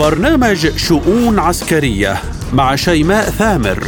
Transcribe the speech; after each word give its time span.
برنامج 0.00 0.76
شؤون 0.76 1.38
عسكرية 1.38 2.16
مع 2.52 2.76
شيماء 2.76 3.30
ثامر. 3.30 3.84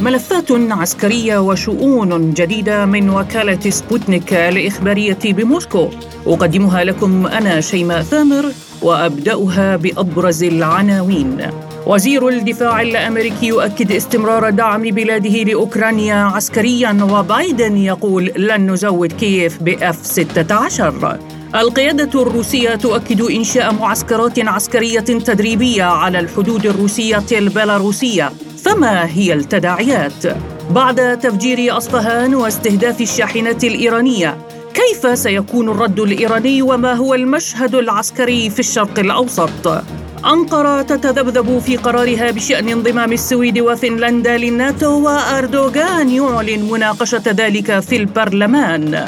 ملفات 0.00 0.50
عسكرية 0.50 1.38
وشؤون 1.38 2.34
جديدة 2.34 2.86
من 2.86 3.10
وكالة 3.10 3.70
سبوتنيك 3.70 4.32
الإخبارية 4.32 5.18
بموسكو. 5.24 5.88
أقدمها 6.26 6.84
لكم 6.84 7.26
أنا 7.26 7.60
شيماء 7.60 8.02
ثامر 8.02 8.44
وأبدأها 8.82 9.76
بأبرز 9.76 10.42
العناوين. 10.42 11.65
وزير 11.86 12.28
الدفاع 12.28 12.82
الأمريكي 12.82 13.46
يؤكد 13.46 13.92
استمرار 13.92 14.50
دعم 14.50 14.82
بلاده 14.82 15.42
لأوكرانيا 15.42 16.14
عسكريا 16.14 16.98
وبايدن 17.10 17.76
يقول 17.76 18.32
لن 18.36 18.70
نزود 18.70 19.12
كييف 19.12 19.62
بأف 19.62 20.06
16 20.06 21.18
القيادة 21.54 22.22
الروسية 22.22 22.74
تؤكد 22.74 23.20
إنشاء 23.20 23.74
معسكرات 23.74 24.38
عسكرية 24.38 25.00
تدريبية 25.00 25.84
على 25.84 26.18
الحدود 26.18 26.66
الروسية 26.66 27.24
البيلاروسية 27.32 28.32
فما 28.64 29.06
هي 29.06 29.32
التداعيات؟ 29.32 30.26
بعد 30.70 31.18
تفجير 31.18 31.76
أصفهان 31.76 32.34
واستهداف 32.34 33.00
الشاحنات 33.00 33.64
الإيرانية 33.64 34.38
كيف 34.74 35.18
سيكون 35.18 35.68
الرد 35.68 36.00
الإيراني 36.00 36.62
وما 36.62 36.92
هو 36.92 37.14
المشهد 37.14 37.74
العسكري 37.74 38.50
في 38.50 38.60
الشرق 38.60 38.98
الأوسط؟ 38.98 39.82
أنقرة 40.26 40.82
تتذبذب 40.82 41.58
في 41.58 41.76
قرارها 41.76 42.30
بشأن 42.30 42.68
انضمام 42.68 43.12
السويد 43.12 43.58
وفنلندا 43.58 44.36
للناتو 44.36 45.00
وأردوغان 45.06 46.10
يعلن 46.10 46.70
مناقشة 46.70 47.22
ذلك 47.26 47.80
في 47.80 47.96
البرلمان. 47.96 49.04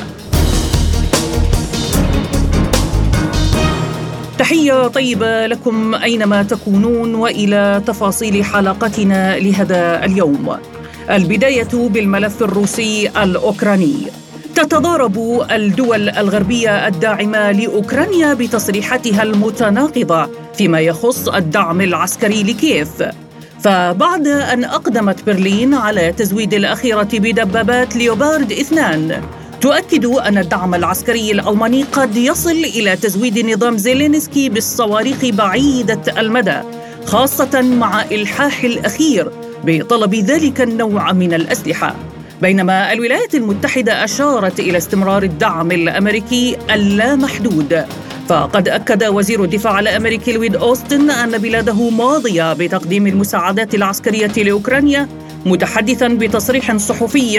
تحية 4.39 4.87
طيبة 4.89 5.47
لكم 5.47 5.95
أينما 5.95 6.43
تكونون 6.43 7.15
وإلى 7.15 7.83
تفاصيل 7.87 8.45
حلقتنا 8.45 9.39
لهذا 9.39 10.05
اليوم. 10.05 10.57
البداية 11.11 11.69
بالملف 11.73 12.43
الروسي 12.43 13.09
الأوكراني. 13.23 13.97
تتضارب 14.59 15.47
الدول 15.51 16.09
الغربية 16.09 16.87
الداعمة 16.87 17.53
لأوكرانيا 17.53 18.35
بتصريحاتها 18.35 19.23
المتناقضة 19.23 20.29
فيما 20.55 20.81
يخص 20.81 21.29
الدعم 21.29 21.81
العسكري 21.81 22.43
لكييف. 22.43 23.03
فبعد 23.61 24.27
أن 24.27 24.65
أقدمت 24.65 25.27
برلين 25.27 25.75
على 25.75 26.13
تزويد 26.13 26.55
الأخيرة 26.55 27.09
بدبابات 27.13 27.97
ليوبارد 27.97 28.53
اثنان 28.53 29.23
تؤكد 29.61 30.05
أن 30.05 30.39
الدعم 30.39 30.75
العسكري 30.75 31.33
الألماني 31.33 31.83
قد 31.83 32.17
يصل 32.17 32.51
إلى 32.51 32.97
تزويد 32.97 33.39
نظام 33.39 33.77
زيلينسكي 33.77 34.49
بالصواريخ 34.49 35.25
بعيدة 35.25 36.21
المدى 36.21 36.59
خاصة 37.07 37.61
مع 37.63 38.03
إلحاح 38.03 38.65
الأخير 38.65 39.31
بطلب 39.65 40.15
ذلك 40.15 40.61
النوع 40.61 41.13
من 41.13 41.35
الأسلحة. 41.35 42.08
بينما 42.43 42.93
الولايات 42.93 43.35
المتحدة 43.35 44.05
أشارت 44.05 44.61
إلى 44.61 44.79
استمرار 44.79 45.23
الدعم 45.23 45.73
الأمريكي 45.73 46.57
اللامحدود. 46.71 47.85
فقد 48.29 48.69
أكد 48.69 49.05
وزير 49.05 49.45
الدفاع 49.45 49.81
الأمريكي 49.81 50.33
لويد 50.33 50.57
أوستن 50.57 51.11
أن 51.11 51.39
بلاده 51.39 51.91
ماضية 51.91 52.53
بتقديم 52.53 53.07
المساعدات 53.07 53.75
العسكرية 53.75 54.33
لأوكرانيا 54.37 55.09
متحدثا 55.47 56.09
بتصريح 56.09 56.77
صحفي 56.77 57.39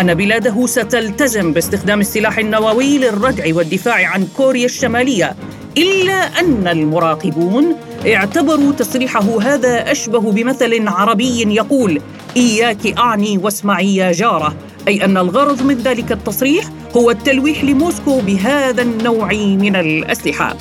أن 0.00 0.14
بلاده 0.14 0.66
ستلتزم 0.66 1.52
باستخدام 1.52 2.00
السلاح 2.00 2.38
النووي 2.38 2.98
للردع 2.98 3.44
والدفاع 3.54 4.06
عن 4.06 4.28
كوريا 4.36 4.64
الشمالية 4.64 5.36
إلا 5.76 6.40
أن 6.40 6.68
المراقبون 6.68 7.76
اعتبروا 8.06 8.72
تصريحه 8.72 9.42
هذا 9.42 9.92
أشبه 9.92 10.32
بمثل 10.32 10.88
عربي 10.88 11.54
يقول 11.54 12.00
إياك 12.36 12.98
أعني 12.98 13.38
واسمعي 13.38 13.96
يا 13.96 14.12
جارة 14.12 14.54
أي 14.88 15.04
أن 15.04 15.16
الغرض 15.16 15.62
من 15.62 15.74
ذلك 15.74 16.12
التصريح 16.12 16.64
هو 16.96 17.10
التلويح 17.10 17.64
لموسكو 17.64 18.20
بهذا 18.20 18.82
النوع 18.82 19.32
من 19.34 19.76
الأسلحة 19.76 20.56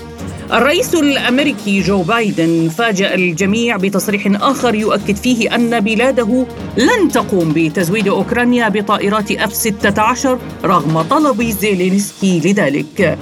الرئيس 0.53 0.95
الأمريكي 0.95 1.81
جو 1.81 2.01
بايدن 2.01 2.69
فاجأ 2.69 3.15
الجميع 3.15 3.77
بتصريح 3.77 4.27
آخر 4.41 4.75
يؤكد 4.75 5.15
فيه 5.15 5.55
أن 5.55 5.79
بلاده 5.79 6.45
لن 6.77 7.11
تقوم 7.11 7.53
بتزويد 7.55 8.07
أوكرانيا 8.07 8.69
بطائرات 8.69 9.31
F 9.31 9.53
16 9.53 10.39
رغم 10.65 11.01
طلب 11.01 11.43
زيلينسكي 11.43 12.39
لذلك. 12.39 13.17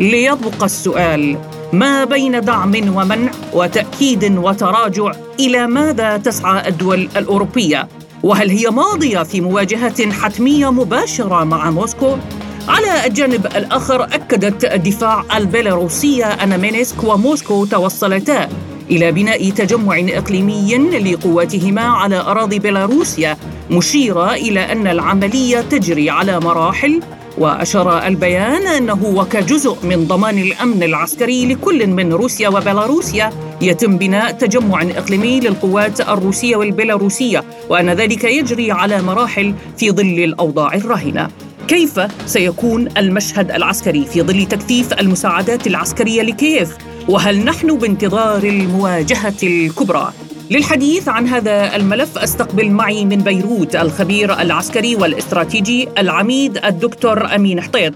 ليبقى 0.00 0.64
السؤال 0.66 1.38
ما 1.72 2.04
بين 2.04 2.40
دعم 2.40 2.96
ومنع 2.96 3.30
وتأكيد 3.52 4.38
وتراجع 4.38 5.12
إلى 5.40 5.66
ماذا 5.66 6.16
تسعى 6.16 6.68
الدول 6.68 7.08
الأوروبية؟ 7.16 7.88
وهل 8.22 8.50
هي 8.50 8.70
ماضية 8.70 9.22
في 9.22 9.40
مواجهة 9.40 10.12
حتمية 10.12 10.70
مباشرة 10.72 11.44
مع 11.44 11.70
موسكو؟ 11.70 12.16
على 12.68 13.06
الجانب 13.06 13.46
الآخر 13.46 14.04
أكدت 14.04 14.64
الدفاع 14.64 15.24
البيلاروسية 15.36 16.24
أن 16.24 16.60
مينسك 16.60 17.04
وموسكو 17.04 17.64
توصلتا 17.64 18.48
إلى 18.90 19.12
بناء 19.12 19.50
تجمع 19.50 19.98
إقليمي 20.08 20.76
لقواتهما 20.76 21.82
على 21.82 22.16
أراضي 22.20 22.58
بيلاروسيا 22.58 23.36
مشيرة 23.70 24.34
إلى 24.34 24.72
أن 24.72 24.86
العملية 24.86 25.60
تجري 25.60 26.10
على 26.10 26.40
مراحل 26.40 27.00
وأشار 27.38 28.06
البيان 28.06 28.66
أنه 28.66 29.04
وكجزء 29.04 29.76
من 29.82 30.04
ضمان 30.06 30.38
الأمن 30.38 30.82
العسكري 30.82 31.46
لكل 31.46 31.86
من 31.86 32.12
روسيا 32.12 32.48
وبيلاروسيا 32.48 33.30
يتم 33.60 33.96
بناء 33.96 34.32
تجمع 34.32 34.82
إقليمي 34.82 35.40
للقوات 35.40 36.00
الروسية 36.00 36.56
والبيلاروسية 36.56 37.44
وأن 37.68 37.90
ذلك 37.90 38.24
يجري 38.24 38.72
على 38.72 39.02
مراحل 39.02 39.54
في 39.76 39.90
ظل 39.90 40.24
الأوضاع 40.24 40.74
الراهنة 40.74 41.28
كيف 41.68 42.00
سيكون 42.26 42.88
المشهد 42.96 43.50
العسكري 43.50 44.04
في 44.04 44.22
ظل 44.22 44.46
تكثيف 44.46 44.92
المساعدات 44.92 45.66
العسكرية 45.66 46.22
لكييف؟ 46.22 46.76
وهل 47.08 47.44
نحن 47.44 47.78
بانتظار 47.78 48.42
المواجهة 48.42 49.34
الكبرى؟ 49.42 50.12
للحديث 50.52 51.08
عن 51.08 51.26
هذا 51.26 51.76
الملف 51.76 52.18
استقبل 52.18 52.70
معي 52.70 53.04
من 53.04 53.16
بيروت 53.16 53.76
الخبير 53.76 54.40
العسكري 54.40 54.96
والاستراتيجي 54.96 55.88
العميد 55.98 56.64
الدكتور 56.64 57.34
أمين 57.34 57.60
حطيط. 57.60 57.94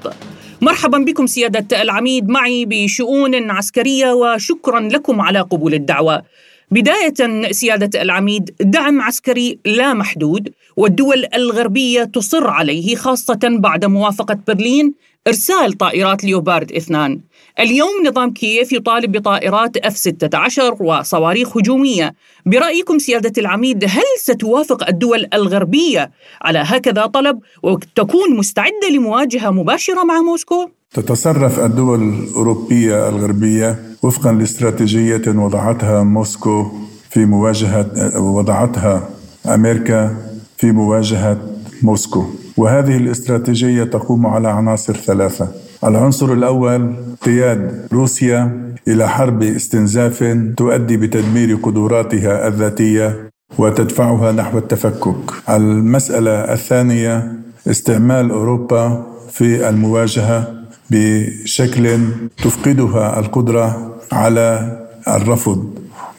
مرحبا 0.61 0.99
بكم 0.99 1.27
سيادة 1.27 1.83
العميد 1.83 2.29
معي 2.29 2.65
بشؤون 2.65 3.51
عسكرية 3.51 4.13
وشكرا 4.13 4.81
لكم 4.81 5.21
على 5.21 5.41
قبول 5.41 5.75
الدعوة. 5.75 6.23
بداية 6.71 7.51
سيادة 7.53 8.03
العميد 8.03 8.51
دعم 8.61 9.01
عسكري 9.01 9.59
لا 9.67 9.95
محدود 9.95 10.53
والدول 10.77 11.25
الغربية 11.35 12.05
تصر 12.05 12.47
عليه 12.47 12.97
خاصة 12.97 13.41
بعد 13.45 13.85
موافقة 13.85 14.39
برلين 14.49 14.95
إرسال 15.27 15.73
طائرات 15.73 16.25
ليوبارد 16.25 16.73
إثنان. 16.73 17.21
اليوم 17.61 18.07
نظام 18.07 18.33
كييف 18.33 18.73
يطالب 18.73 19.13
بطائرات 19.13 19.77
اف 19.77 19.97
16 19.97 20.77
وصواريخ 20.81 21.57
هجومية، 21.57 22.15
برأيكم 22.47 22.99
سيادة 22.99 23.33
العميد 23.39 23.85
هل 23.85 24.03
ستوافق 24.23 24.89
الدول 24.89 25.27
الغربية 25.35 26.11
على 26.43 26.59
هكذا 26.59 27.07
طلب 27.07 27.39
وتكون 27.63 28.37
مستعدة 28.37 28.89
لمواجهة 28.91 29.51
مباشرة 29.51 30.05
مع 30.05 30.21
موسكو؟ 30.21 30.69
تتصرف 30.95 31.61
الدول 31.61 32.03
الأوروبية 32.03 33.09
الغربية 33.09 33.79
وفقا 34.03 34.33
لاستراتيجية 34.33 35.23
وضعتها 35.27 36.03
موسكو 36.03 36.71
في 37.11 37.25
مواجهة 37.25 38.13
وضعتها 38.21 39.09
أمريكا 39.47 40.17
في 40.59 40.73
مواجهة 40.73 41.39
موسكو، 41.83 42.25
وهذه 42.57 42.97
الاستراتيجية 42.97 43.85
تقوم 43.85 44.27
على 44.27 44.49
عناصر 44.49 44.97
ثلاثة 44.97 45.49
العنصر 45.85 46.33
الأول 46.33 46.95
قياد 47.23 47.87
روسيا 47.93 48.67
إلى 48.89 49.09
حرب 49.09 49.43
استنزاف 49.43 50.39
تؤدي 50.57 50.97
بتدمير 50.97 51.55
قدراتها 51.63 52.49
الذاتية 52.49 53.31
وتدفعها 53.59 54.33
نحو 54.33 54.59
التفكك. 54.59 55.33
المسألة 55.51 56.31
الثانية 56.31 57.33
استعمال 57.71 58.31
أوروبا 58.31 59.07
في 59.31 59.69
المواجهة 59.69 60.55
بشكل 60.91 61.99
تفقدها 62.45 63.19
القدرة 63.21 63.95
على 64.13 64.77
الرفض 65.09 65.71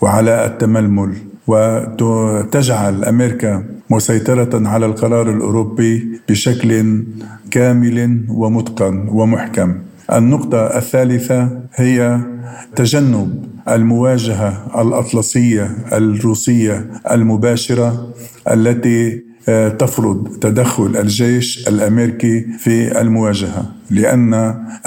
وعلى 0.01 0.45
التململ 0.45 1.13
وتجعل 1.47 3.03
أمريكا 3.05 3.63
مسيطرة 3.89 4.67
على 4.67 4.85
القرار 4.85 5.31
الأوروبي 5.31 6.21
بشكل 6.29 7.03
كامل 7.51 8.25
ومتقن 8.29 9.07
ومحكم. 9.09 9.75
النقطة 10.13 10.77
الثالثة 10.77 11.61
هي 11.75 12.19
تجنب 12.75 13.45
المواجهة 13.69 14.81
الأطلسية 14.81 15.71
الروسية 15.93 16.89
المباشرة 17.11 18.13
التي 18.51 19.27
آه، 19.49 19.69
تفرض 19.69 20.27
تدخل 20.41 20.97
الجيش 20.97 21.67
الأمريكي 21.67 22.45
في 22.59 23.01
المواجهة 23.01 23.65
لأن 23.89 24.33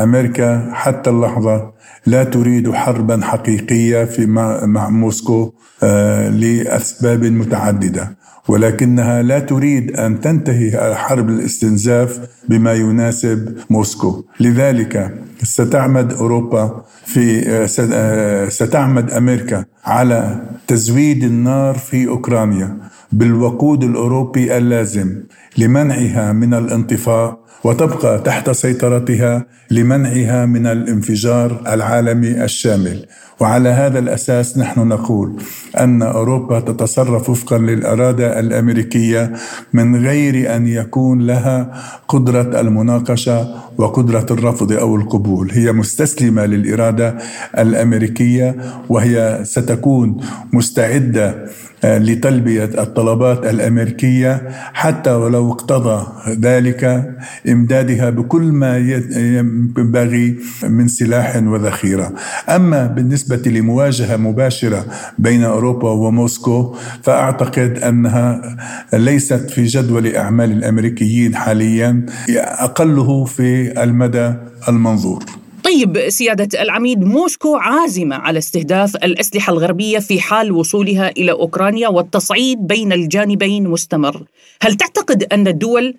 أمريكا 0.00 0.70
حتى 0.72 1.10
اللحظة 1.10 1.72
لا 2.06 2.24
تريد 2.24 2.72
حربا 2.72 3.20
حقيقية 3.22 4.04
في 4.04 4.26
مع 4.26 4.90
موسكو 4.90 5.52
آه، 5.82 6.28
لأسباب 6.28 7.24
متعددة 7.24 8.16
ولكنها 8.50 9.22
لا 9.22 9.38
تريد 9.38 9.96
أن 9.96 10.20
تنتهي 10.20 10.94
حرب 10.94 11.28
الاستنزاف 11.30 12.20
بما 12.48 12.72
يناسب 12.72 13.56
موسكو. 13.70 14.24
لذلك 14.40 15.14
ستعمد 15.42 16.12
أوروبا 16.12 16.84
في 17.06 18.46
ستعمد 18.50 19.10
أمريكا 19.10 19.64
على 19.84 20.40
تزويد 20.66 21.24
النار 21.24 21.74
في 21.74 22.08
أوكرانيا. 22.08 22.76
بالوقود 23.12 23.84
الأوروبي 23.84 24.56
اللازم 24.56 25.22
لمنعها 25.58 26.32
من 26.32 26.54
الانطفاء 26.54 27.40
وتبقى 27.64 28.18
تحت 28.18 28.50
سيطرتها 28.50 29.46
لمنعها 29.70 30.46
من 30.46 30.66
الانفجار 30.66 31.62
العالمي 31.66 32.44
الشامل. 32.44 33.06
وعلى 33.40 33.68
هذا 33.68 33.98
الأساس 33.98 34.58
نحن 34.58 34.88
نقول 34.88 35.36
أن 35.78 36.02
أوروبا 36.02 36.60
تتصرف 36.60 37.30
وفقا 37.30 37.58
للإرادة 37.58 38.40
الأمريكية 38.40 39.32
من 39.72 39.96
غير 40.06 40.56
أن 40.56 40.66
يكون 40.66 41.26
لها 41.26 41.72
قدرة 42.08 42.60
المناقشة 42.60 43.54
وقدرة 43.80 44.26
الرفض 44.30 44.72
أو 44.72 44.96
القبول. 44.96 45.50
هي 45.52 45.72
مستسلمة 45.72 46.46
للإرادة 46.46 47.18
الأمريكية 47.58 48.56
وهي 48.88 49.40
ستكون 49.42 50.16
مستعدة 50.52 51.46
لتلبية 51.84 52.64
الطلبات 52.64 53.46
الأمريكية 53.46 54.48
حتى 54.72 55.10
ولو 55.10 55.52
اقتضى 55.52 56.06
ذلك 56.40 57.10
إمدادها 57.48 58.10
بكل 58.10 58.42
ما 58.42 58.78
ينبغي 59.16 60.36
من 60.62 60.88
سلاح 60.88 61.36
وذخيرة. 61.36 62.12
أما 62.48 62.86
بالنسبة 62.86 63.50
لمواجهة 63.50 64.16
مباشرة 64.16 64.84
بين 65.18 65.44
أوروبا 65.44 65.90
وموسكو 65.90 66.74
فأعتقد 67.02 67.78
أنها 67.78 68.56
ليست 68.92 69.50
في 69.50 69.64
جدول 69.64 70.16
أعمال 70.16 70.52
الأمريكيين 70.52 71.34
حاليا. 71.36 72.06
أقله 72.38 73.24
في 73.24 73.69
المدى 73.78 74.34
المنظور. 74.68 75.24
طيب 75.64 76.08
سيادة 76.08 76.62
العميد 76.62 77.04
موسكو 77.04 77.56
عازمة 77.56 78.16
على 78.16 78.38
استهداف 78.38 78.96
الأسلحة 78.96 79.52
الغربية 79.52 79.98
في 79.98 80.20
حال 80.20 80.52
وصولها 80.52 81.10
إلى 81.10 81.32
أوكرانيا 81.32 81.88
والتصعيد 81.88 82.66
بين 82.66 82.92
الجانبين 82.92 83.68
مستمر. 83.68 84.22
هل 84.62 84.74
تعتقد 84.74 85.22
أن 85.32 85.48
الدول 85.48 85.94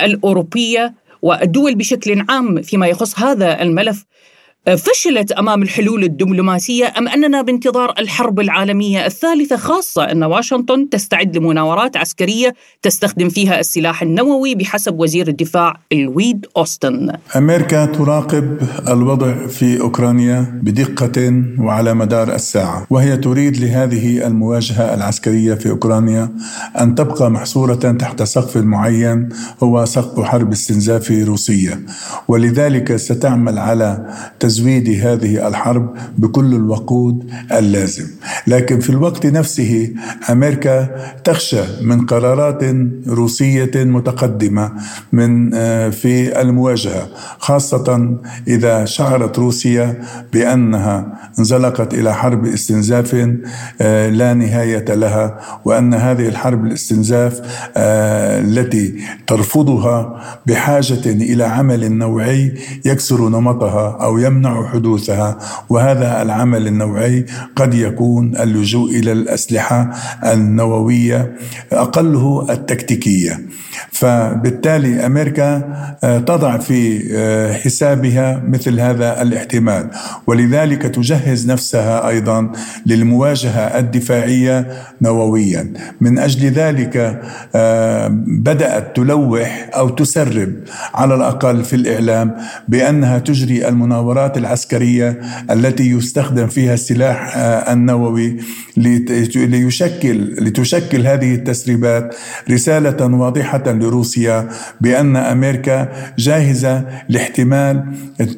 الأوروبية 0.00 0.94
والدول 1.22 1.74
بشكل 1.74 2.24
عام 2.28 2.62
فيما 2.62 2.86
يخص 2.86 3.18
هذا 3.18 3.62
الملف 3.62 4.04
فشلت 4.74 5.32
أمام 5.32 5.62
الحلول 5.62 6.04
الدبلوماسية 6.04 6.92
أم 6.98 7.08
أننا 7.08 7.42
بانتظار 7.42 7.94
الحرب 7.98 8.40
العالمية 8.40 9.06
الثالثة 9.06 9.56
خاصة 9.56 10.02
أن 10.04 10.22
واشنطن 10.22 10.88
تستعد 10.88 11.36
لمناورات 11.36 11.96
عسكرية 11.96 12.54
تستخدم 12.82 13.28
فيها 13.28 13.60
السلاح 13.60 14.02
النووي 14.02 14.54
بحسب 14.54 15.00
وزير 15.00 15.28
الدفاع 15.28 15.76
الويد 15.92 16.46
أوستن. 16.56 17.12
أمريكا 17.36 17.84
تراقب 17.84 18.58
الوضع 18.88 19.46
في 19.46 19.80
أوكرانيا 19.80 20.60
بدقة 20.62 21.44
وعلى 21.58 21.94
مدار 21.94 22.34
الساعة، 22.34 22.86
وهي 22.90 23.16
تريد 23.16 23.56
لهذه 23.56 24.26
المواجهة 24.26 24.94
العسكرية 24.94 25.54
في 25.54 25.70
أوكرانيا 25.70 26.30
أن 26.80 26.94
تبقى 26.94 27.30
محصورة 27.30 27.74
تحت 27.74 28.22
سقف 28.22 28.56
معين 28.56 29.28
هو 29.62 29.84
سقف 29.84 30.24
حرب 30.24 30.52
استنزاف 30.52 31.10
روسية، 31.10 31.80
ولذلك 32.28 32.96
ستعمل 32.96 33.58
على 33.58 34.14
تز 34.40 34.55
تزويد 34.56 34.88
هذه 35.06 35.48
الحرب 35.48 35.94
بكل 36.18 36.54
الوقود 36.54 37.30
اللازم. 37.52 38.06
لكن 38.46 38.80
في 38.80 38.90
الوقت 38.90 39.26
نفسه 39.26 39.90
أمريكا 40.30 40.88
تخشى 41.24 41.62
من 41.82 42.06
قرارات 42.06 42.64
روسية 43.08 43.70
متقدمة 43.74 44.72
من 45.12 45.54
آه، 45.54 45.88
في 45.88 46.40
المواجهة 46.40 47.08
خاصة 47.38 48.18
إذا 48.48 48.84
شعرت 48.84 49.38
روسيا 49.38 50.02
بأنها 50.32 51.18
انزلقت 51.38 51.94
إلى 51.94 52.14
حرب 52.14 52.46
استنزاف 52.46 53.36
آه، 53.80 54.08
لا 54.08 54.34
نهاية 54.34 54.94
لها 54.94 55.40
وأن 55.64 55.94
هذه 55.94 56.28
الحرب 56.28 56.64
الاستنزاف 56.66 57.40
آه، 57.76 58.40
التي 58.40 58.94
ترفضها 59.26 60.20
بحاجة 60.46 61.06
إلى 61.06 61.44
عمل 61.44 61.92
نوعي 61.92 62.54
يكسر 62.84 63.28
نمطها 63.28 63.98
أو 64.00 64.18
يمنع 64.18 64.45
يمنع 64.46 64.68
حدوثها 64.68 65.38
وهذا 65.68 66.22
العمل 66.22 66.66
النوعي 66.66 67.26
قد 67.56 67.74
يكون 67.74 68.36
اللجوء 68.36 68.90
إلى 68.90 69.12
الأسلحة 69.12 69.90
النووية 70.24 71.36
أقله 71.72 72.46
التكتيكية. 72.50 73.40
فبالتالي 73.90 75.06
أمريكا 75.06 75.62
آه، 76.04 76.18
تضع 76.18 76.58
في 76.58 77.08
آه، 77.14 77.52
حسابها 77.52 78.42
مثل 78.48 78.80
هذا 78.80 79.22
الاحتمال. 79.22 79.90
ولذلك 80.26 80.82
تجهز 80.82 81.50
نفسها 81.50 82.08
أيضا 82.08 82.52
للمواجهة 82.86 83.78
الدفاعية 83.78 84.66
نوويا. 85.02 85.72
من 86.00 86.18
أجل 86.18 86.48
ذلك 86.48 87.20
آه، 87.54 88.08
بدأت 88.26 88.96
تلوح 88.96 89.70
أو 89.74 89.88
تسرب 89.88 90.52
على 90.94 91.14
الأقل 91.14 91.64
في 91.64 91.76
الإعلام 91.76 92.36
بأنها 92.68 93.18
تجري 93.18 93.68
المناورات 93.68 94.38
العسكرية 94.38 95.20
التي 95.50 95.90
يستخدم 95.90 96.46
فيها 96.46 96.74
السلاح 96.74 97.36
النووي 97.68 98.36
ليشكل 98.76 100.34
لتشكل 100.40 101.06
هذه 101.06 101.34
التسريبات 101.34 102.14
رسالة 102.50 103.06
لروسيا 103.72 104.48
بأن 104.80 105.16
أمريكا 105.16 105.88
جاهزة 106.18 106.84
لاحتمال 107.08 107.84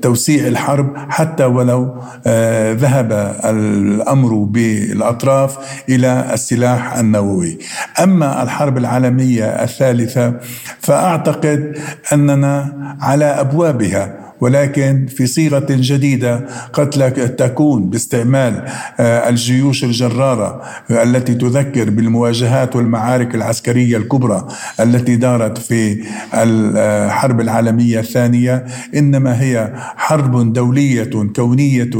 توسيع 0.02 0.46
الحرب 0.46 0.96
حتى 0.96 1.44
ولو 1.44 2.02
آه، 2.26 2.72
ذهب 2.72 3.36
الأمر 3.44 4.34
بالأطراف 4.34 5.58
إلى 5.88 6.30
السلاح 6.32 6.96
النووي. 6.98 7.58
أما 8.02 8.42
الحرب 8.42 8.78
العالمية 8.78 9.44
الثالثة 9.44 10.34
فأعتقد 10.80 11.78
أننا 12.12 12.72
على 13.00 13.24
أبوابها. 13.24 14.27
ولكن 14.40 15.06
في 15.06 15.26
صيغة 15.26 15.66
جديدة 15.70 16.46
قد 16.72 16.88
تكون 17.36 17.90
باستعمال 17.90 18.64
آه، 19.00 19.28
الجيوش 19.28 19.84
الجرارة 19.84 20.62
التي 20.90 21.34
تذكر 21.34 21.90
بالمواجهات 21.90 22.76
والمعارك 22.76 23.34
العسكرية 23.34 23.96
الكبرى 23.96 24.48
التي 24.80 25.16
دارت 25.16 25.58
في 25.58 26.04
الحرب 26.34 27.40
العالمية 27.40 27.98
الثانية. 28.00 28.64
إنما 28.94 29.42
هي 29.42 29.72
حرب 29.96 30.52
دولية 30.52 31.10
كونية 31.36 31.90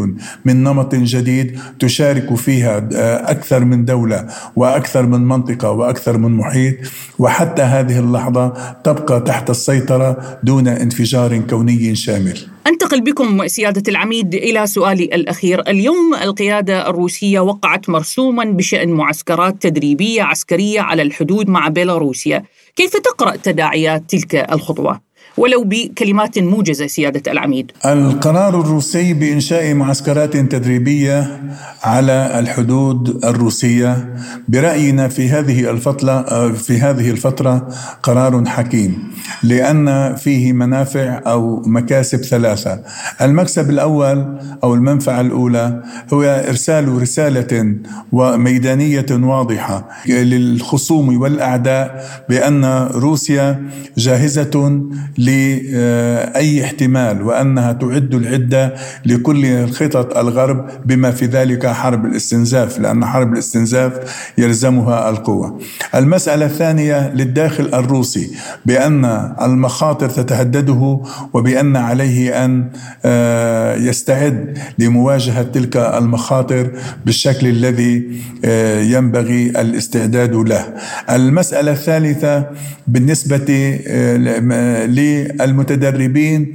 من 0.45 0.63
نمط 0.63 0.95
جديد 0.95 1.59
تشارك 1.79 2.35
فيها 2.35 2.89
آه، 2.95 3.31
أكثر 3.31 3.65
من 3.65 3.85
دولة 3.85 4.27
وأكثر 4.57 5.07
من 5.07 5.21
منطقة 5.29 5.71
وأكثر 5.71 6.19
من 6.19 6.31
محيط. 6.31 6.75
وحتى 7.19 7.63
هذه 7.63 7.99
اللحظة 7.99 8.53
تبقى 8.85 9.21
تحت 9.21 9.51
السيطرة 9.51 10.39
دون 10.43 10.69
انفجار 10.69 11.39
كوني 11.39 11.95
شامل. 11.95 12.28
كامل 12.29 12.49
أنتقل 12.67 13.01
بكم 13.01 13.49
سيادة 13.49 13.83
العميد 13.89 14.35
إلى 14.35 14.67
سؤالي 14.67 15.05
الأخير، 15.05 15.61
اليوم 15.69 16.15
القيادة 16.15 16.91
الروسية 16.91 17.41
وقعت 17.41 17.89
مرسوما 17.89 18.45
بشأن 18.45 18.89
معسكرات 18.89 19.63
تدريبية 19.63 20.23
عسكرية 20.23 20.81
على 20.81 21.03
الحدود 21.03 21.49
مع 21.49 21.69
بيلاروسيا، 21.69 22.45
كيف 22.77 22.97
تقرأ 22.97 23.37
تداعيات 23.37 24.03
تلك 24.09 24.35
الخطوة؟ 24.35 25.08
ولو 25.39 25.65
بكلمات 25.65 26.39
موجزة 26.39 26.87
سيادة 26.87 27.33
العميد. 27.33 27.73
القرار 27.87 28.61
الروسي 28.61 29.15
بإنشاء 29.15 29.75
معسكرات 29.75 30.37
تدريبية 30.37 31.41
على 31.83 32.39
الحدود 32.39 33.25
الروسية 33.25 34.15
برأينا 34.49 35.09
في 35.09 35.29
هذه 35.29 35.71
الفترة 35.71 36.49
في 36.53 36.79
هذه 36.79 37.11
الفترة 37.11 37.69
قرار 38.03 38.45
حكيم 38.47 39.13
لأن 39.43 40.15
فيه 40.15 40.53
منافع 40.53 41.21
أو 41.27 41.63
مكاسب 41.67 42.19
ثلاثة. 42.19 42.81
المكسب 43.23 43.71
الأول 43.71 44.39
أو 44.65 44.75
المنفعة 44.75 45.21
الأولى 45.21 45.83
هو 46.13 46.23
إرسال 46.49 47.03
رسالة 47.03 47.75
وميدانية 48.13 49.07
واضحة 49.11 49.89
للخصوم 50.07 51.21
والأعداء 51.21 52.05
بأن 52.29 52.65
روسيا 52.93 53.71
جاهزة 53.97 54.83
لأي 55.29 56.65
احتمال 56.65 57.23
وأنها 57.23 57.73
تعد 57.73 58.15
العدة 58.15 58.75
لكل 59.07 59.69
خطط 59.69 60.17
الغرب 60.17 60.71
بما 60.85 61.11
في 61.11 61.27
ذلك 61.27 61.67
حرب 61.67 62.05
الاستنزاف 62.05 62.79
لأن 62.79 63.05
حرب 63.05 63.33
الاستنزاف 63.33 63.93
يلزمها 64.39 65.11
القوة. 65.11 65.59
المسألة 65.95 66.47
الثانية 66.47 67.15
للداخل 67.15 67.71
الروسي 67.75 68.31
بأن 68.67 69.05
المخاطر 69.43 70.09
تتهدده 70.09 71.01
وبأن 71.33 71.77
عليه 71.77 72.45
أن 72.45 72.71
آه، 73.05 73.75
يستعد 73.77 74.59
لمواجهة 74.79 75.43
تلك 75.43 75.77
المخاطر 75.77 76.71
بالشكل 77.07 77.47
الذي 77.47 78.21
آه، 78.45 78.81
ينبغي 78.81 79.51
الاستعداد 79.51 80.35
له. 80.35 80.65
المسألة 81.11 81.73
الثالثة 81.73 82.47
بالنسبة 82.87 83.79
آه، 83.87 84.87
للمتدربين 85.25 86.55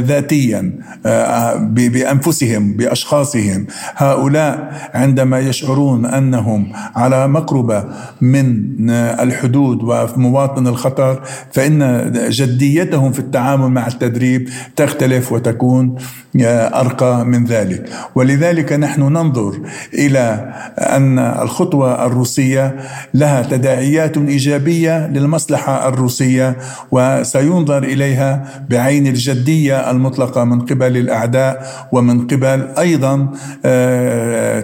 ذاتيا 0.00 0.72
بأنفسهم 1.74 2.72
بأشخاصهم. 2.72 3.66
هؤلاء 3.96 4.72
عندما 4.94 5.38
يشعرون 5.38 6.06
أنهم 6.06 6.72
على 6.96 7.28
مقربة 7.28 7.84
من 8.20 8.90
الحدود 8.90 9.82
ومواطن 9.82 10.66
الخطر 10.66 11.22
فإن 11.52 11.78
جديتهم 12.28 13.12
في 13.12 13.18
التعامل 13.18 13.68
مع 13.68 13.86
التدريب 13.86 14.48
تختلف 14.76 15.32
وتكون 15.32 15.94
أرقى 16.74 17.24
من 17.24 17.44
ذلك. 17.44 17.88
ولذلك 18.14 18.72
نحن 18.72 19.02
ننظر 19.02 19.60
إلى 19.94 20.54
أن 20.78 21.18
الخطوة 21.18 22.06
الروسية 22.06 22.76
لها 23.14 23.42
تداعيات 23.42 24.18
إيجابية 24.18 25.06
للمصلحة 25.06 25.88
الروسية 25.88 26.56
وسينظر 26.90 27.84
إليها 27.88 28.64
بعين 28.70 29.06
الجدية 29.06 29.90
المطلقة 29.90 30.44
من 30.44 30.60
قبل 30.60 30.96
الأعداء 30.96 31.88
ومن 31.92 32.26
قبل 32.26 32.68
أيضا 32.78 33.28
آه، 33.64 34.60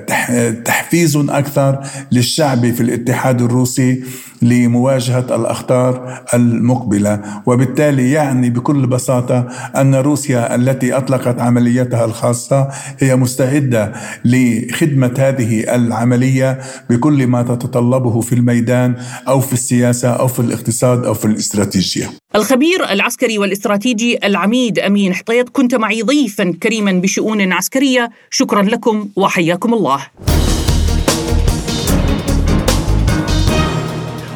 تحفيز 0.65 1.17
أكثر 1.17 1.81
للشعب 2.13 2.71
في 2.71 2.81
الاتحاد 2.81 3.43
الروسي. 3.43 4.05
لمواجهة 4.45 5.37
الأخطار 5.37 6.25
المقبلة 6.35 7.21
وبالتالي 7.47 8.11
يعني 8.11 8.51
بكل 8.51 8.87
بساطة 8.87 9.49
أن 9.77 9.95
روسيا 9.95 10.55
التي 10.55 10.97
أطلقت 10.97 11.41
عمليتها 11.41 12.05
الخاصة 12.05 12.69
هي 12.99 13.17
مستعدة 13.17 13.93
لخدمة 14.25 15.15
هذه 15.19 15.75
العملية 15.75 16.59
بكل 16.91 17.27
ما 17.27 17.43
تتطلبه 17.43 18.21
في 18.21 18.33
الميدان 18.33 18.95
أو 19.29 19.41
في 19.41 19.53
السياسة 19.53 20.09
أو 20.09 20.29
في 20.29 20.41
الاقتصاد 20.41 21.05
أو 21.05 21.15
في 21.15 21.25
الاستراتيجية. 21.25 22.11
الخبير 22.35 22.91
العسكري 22.91 23.39
والاستراتيجي 23.39 24.19
العميد 24.27 24.79
أمين 24.79 25.15
حطيط 25.15 25.49
كنت 25.49 25.75
معي 25.75 26.03
ضيفا 26.03 26.55
كريما 26.63 26.93
بشؤون 26.93 27.53
عسكرية 27.53 28.11
شكرا 28.31 28.63
لكم 28.63 29.09
وحياكم 29.17 29.75
الله. 29.75 30.01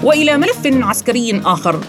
وإلى 0.09 0.37
ملف 0.38 0.67
عسكري 0.67 1.41
آخر. 1.45 1.81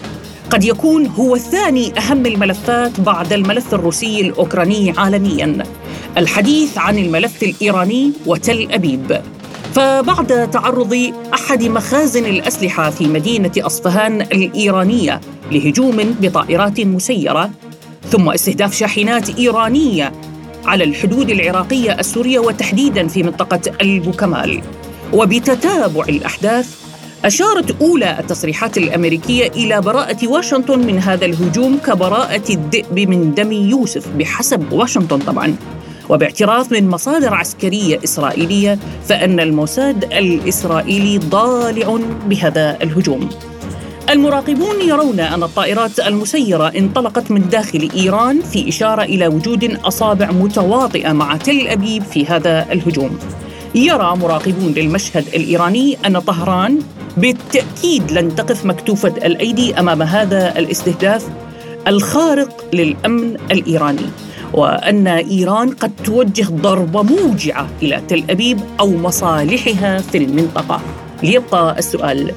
قد 0.50 0.64
يكون 0.64 1.06
هو 1.06 1.36
ثاني 1.36 1.98
أهم 1.98 2.26
الملفات 2.26 3.00
بعد 3.00 3.32
الملف 3.32 3.74
الروسي 3.74 4.20
الأوكراني 4.20 4.94
عالميا. 4.98 5.64
الحديث 6.16 6.78
عن 6.78 6.98
الملف 6.98 7.42
الإيراني 7.42 8.12
وتل 8.26 8.68
أبيب. 8.70 9.20
فبعد 9.74 10.50
تعرض 10.50 11.12
أحد 11.34 11.62
مخازن 11.62 12.24
الأسلحة 12.24 12.90
في 12.90 13.08
مدينة 13.08 13.52
أصفهان 13.58 14.20
الإيرانية 14.20 15.20
لهجوم 15.52 16.16
بطائرات 16.20 16.80
مسيرة 16.80 17.50
ثم 18.10 18.28
استهداف 18.28 18.74
شاحنات 18.74 19.38
إيرانية 19.38 20.12
على 20.64 20.84
الحدود 20.84 21.30
العراقية 21.30 22.00
السورية 22.00 22.38
وتحديدا 22.38 23.08
في 23.08 23.22
منطقة 23.22 23.60
البوكمال. 23.80 24.62
وبتتابع 25.12 26.04
الأحداث 26.08 26.89
أشارت 27.24 27.80
أولى 27.82 28.20
التصريحات 28.20 28.78
الأمريكية 28.78 29.46
إلى 29.48 29.80
براءة 29.80 30.28
واشنطن 30.28 30.78
من 30.78 30.98
هذا 30.98 31.24
الهجوم 31.24 31.78
كبراءة 31.78 32.42
الذئب 32.50 33.08
من 33.08 33.34
دم 33.34 33.52
يوسف 33.52 34.08
بحسب 34.08 34.72
واشنطن 34.72 35.18
طبعاً. 35.18 35.56
وباعتراف 36.08 36.72
من 36.72 36.88
مصادر 36.88 37.34
عسكرية 37.34 38.00
إسرائيلية 38.04 38.78
فأن 39.08 39.40
الموساد 39.40 40.04
الإسرائيلي 40.04 41.18
ضالع 41.18 41.98
بهذا 42.26 42.78
الهجوم. 42.82 43.28
المراقبون 44.10 44.80
يرون 44.88 45.20
أن 45.20 45.42
الطائرات 45.42 46.00
المسيرة 46.00 46.68
انطلقت 46.68 47.30
من 47.30 47.48
داخل 47.48 47.88
إيران 47.96 48.40
في 48.40 48.68
إشارة 48.68 49.02
إلى 49.02 49.28
وجود 49.28 49.78
أصابع 49.84 50.30
متواطئة 50.30 51.12
مع 51.12 51.36
تل 51.36 51.68
أبيب 51.68 52.02
في 52.02 52.26
هذا 52.26 52.66
الهجوم. 52.72 53.18
يرى 53.74 54.16
مراقبون 54.16 54.72
للمشهد 54.72 55.24
الإيراني 55.34 55.98
أن 56.06 56.18
طهران 56.18 56.78
بالتأكيد 57.16 58.12
لن 58.12 58.34
تقف 58.34 58.64
مكتوفة 58.64 59.08
الأيدي 59.08 59.74
أمام 59.74 60.02
هذا 60.02 60.58
الاستهداف 60.58 61.28
الخارق 61.86 62.64
للأمن 62.72 63.36
الإيراني 63.50 64.06
وأن 64.52 65.06
إيران 65.06 65.70
قد 65.70 65.92
توجه 66.04 66.46
ضربة 66.50 67.02
موجعة 67.02 67.68
إلى 67.82 68.02
تل 68.08 68.24
أبيب 68.30 68.60
أو 68.80 68.90
مصالحها 68.90 69.98
في 69.98 70.18
المنطقة. 70.18 70.80
ليبقى 71.22 71.78
السؤال 71.78 72.32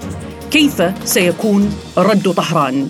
كيف 0.51 0.83
سيكون 1.05 1.73
رد 1.97 2.33
طهران؟ 2.33 2.89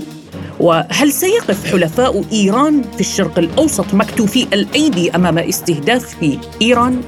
وهل 0.59 1.11
سيقف 1.11 1.71
حلفاء 1.71 2.23
إيران 2.31 2.81
في 2.93 2.99
الشرق 2.99 3.39
الأوسط 3.39 3.93
مكتوفي 3.93 4.47
الأيدي 4.53 5.11
أمام 5.15 5.37
استهداف 5.37 6.15
في 6.19 6.37
إيران؟ 6.61 7.01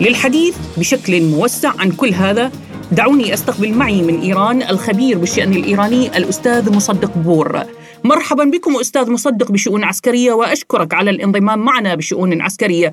للحديث 0.00 0.56
بشكل 0.76 1.22
موسع 1.22 1.72
عن 1.78 1.90
كل 1.90 2.14
هذا 2.14 2.50
دعوني 2.92 3.34
أستقبل 3.34 3.72
معي 3.74 4.02
من 4.02 4.20
إيران 4.20 4.62
الخبير 4.62 5.18
بالشأن 5.18 5.52
الإيراني 5.52 6.16
الأستاذ 6.16 6.76
مصدق 6.76 7.18
بور. 7.18 7.62
مرحبا 8.04 8.44
بكم 8.44 8.76
أستاذ 8.76 9.10
مصدق 9.10 9.52
بشؤون 9.52 9.84
عسكرية 9.84 10.32
وأشكرك 10.32 10.94
على 10.94 11.10
الانضمام 11.10 11.58
معنا 11.58 11.94
بشؤون 11.94 12.42
عسكرية. 12.42 12.92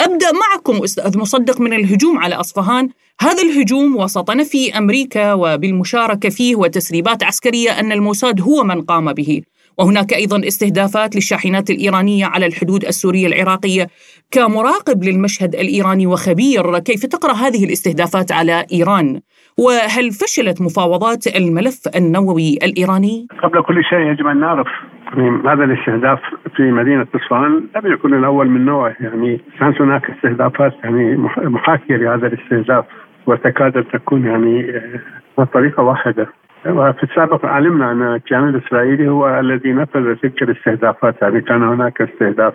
أبدأ 0.00 0.32
معكم 0.32 0.82
أستاذ 0.84 1.18
مصدق 1.18 1.60
من 1.60 1.72
الهجوم 1.72 2.18
على 2.18 2.34
أصفهان، 2.34 2.88
هذا 3.20 3.42
الهجوم 3.42 3.96
وسط 3.96 4.30
نفي 4.30 4.78
أمريكا 4.78 5.32
وبالمشاركة 5.32 6.28
فيه 6.28 6.56
وتسريبات 6.56 7.22
عسكرية 7.22 7.70
أن 7.70 7.92
الموساد 7.92 8.40
هو 8.40 8.64
من 8.64 8.82
قام 8.82 9.12
به. 9.12 9.42
وهناك 9.78 10.14
أيضا 10.14 10.48
استهدافات 10.48 11.14
للشاحنات 11.14 11.70
الإيرانية 11.70 12.26
على 12.26 12.46
الحدود 12.46 12.84
السورية 12.84 13.26
العراقية 13.26 13.88
كمراقب 14.32 15.04
للمشهد 15.04 15.54
الإيراني 15.54 16.06
وخبير 16.06 16.78
كيف 16.78 17.06
تقرأ 17.06 17.32
هذه 17.32 17.64
الاستهدافات 17.64 18.32
على 18.32 18.64
إيران؟ 18.72 19.20
وهل 19.58 20.10
فشلت 20.10 20.62
مفاوضات 20.62 21.26
الملف 21.36 21.78
النووي 21.96 22.58
الإيراني؟ 22.62 23.26
قبل 23.42 23.62
كل 23.62 23.84
شيء 23.84 23.98
يجب 23.98 24.26
أن 24.26 24.40
نعرف 24.40 24.66
هذا 25.44 25.64
الاستهداف 25.64 26.18
في 26.56 26.62
مدينة 26.62 27.06
اصفهان 27.14 27.52
لم 27.76 27.92
يكن 27.92 28.14
الأول 28.14 28.50
من 28.50 28.64
نوعه. 28.64 28.94
يعني 29.00 29.40
كانت 29.60 29.80
هناك 29.80 30.10
استهدافات 30.10 30.72
يعني 30.84 31.16
محاكية 31.38 31.96
لهذا 31.96 32.26
الاستهداف 32.26 32.84
وتكاد 33.26 33.76
أن 33.76 33.84
تكون 33.92 34.26
يعني 34.26 34.80
بطريقة 35.38 35.82
واحدة. 35.82 36.26
وفي 36.66 37.02
السابق 37.02 37.46
علمنا 37.46 37.92
أن 37.92 38.02
الكيان 38.02 38.48
الإسرائيلي 38.48 39.08
هو 39.08 39.40
الذي 39.40 39.72
نفذ 39.72 40.14
تلك 40.14 40.42
الاستهدافات 40.42 41.22
يعني 41.22 41.40
كان 41.40 41.62
هناك 41.62 42.02
استهداف 42.02 42.54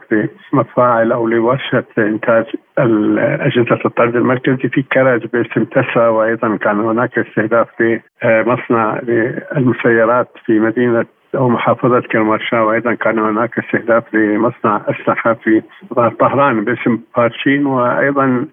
لمفاعل 0.53 1.11
أو 1.11 1.27
لورشة 1.27 1.83
إنتاج 1.97 2.45
اجهزه 2.77 3.79
الطرد 3.85 4.15
المركزي 4.15 4.69
في 4.69 4.81
كرج 4.81 5.25
باسم 5.33 5.63
تسرا 5.63 6.07
وأيضا 6.07 6.57
كان 6.57 6.79
هناك 6.79 7.19
استهداف 7.19 7.67
لمصنع 8.23 8.99
للمسيرات 9.03 10.29
في 10.45 10.59
مدينة 10.59 11.05
أو 11.35 11.49
محافظة 11.49 11.99
كرمانشاه 11.99 12.65
وأيضا 12.65 12.93
كان 12.93 13.19
هناك 13.19 13.59
استهداف 13.59 14.13
لمصنع 14.13 14.81
أسلحة 14.87 15.33
في 15.33 15.61
طهران 16.19 16.63
باسم 16.63 16.99
بارشين 17.17 17.65
وأيضا 17.65 18.45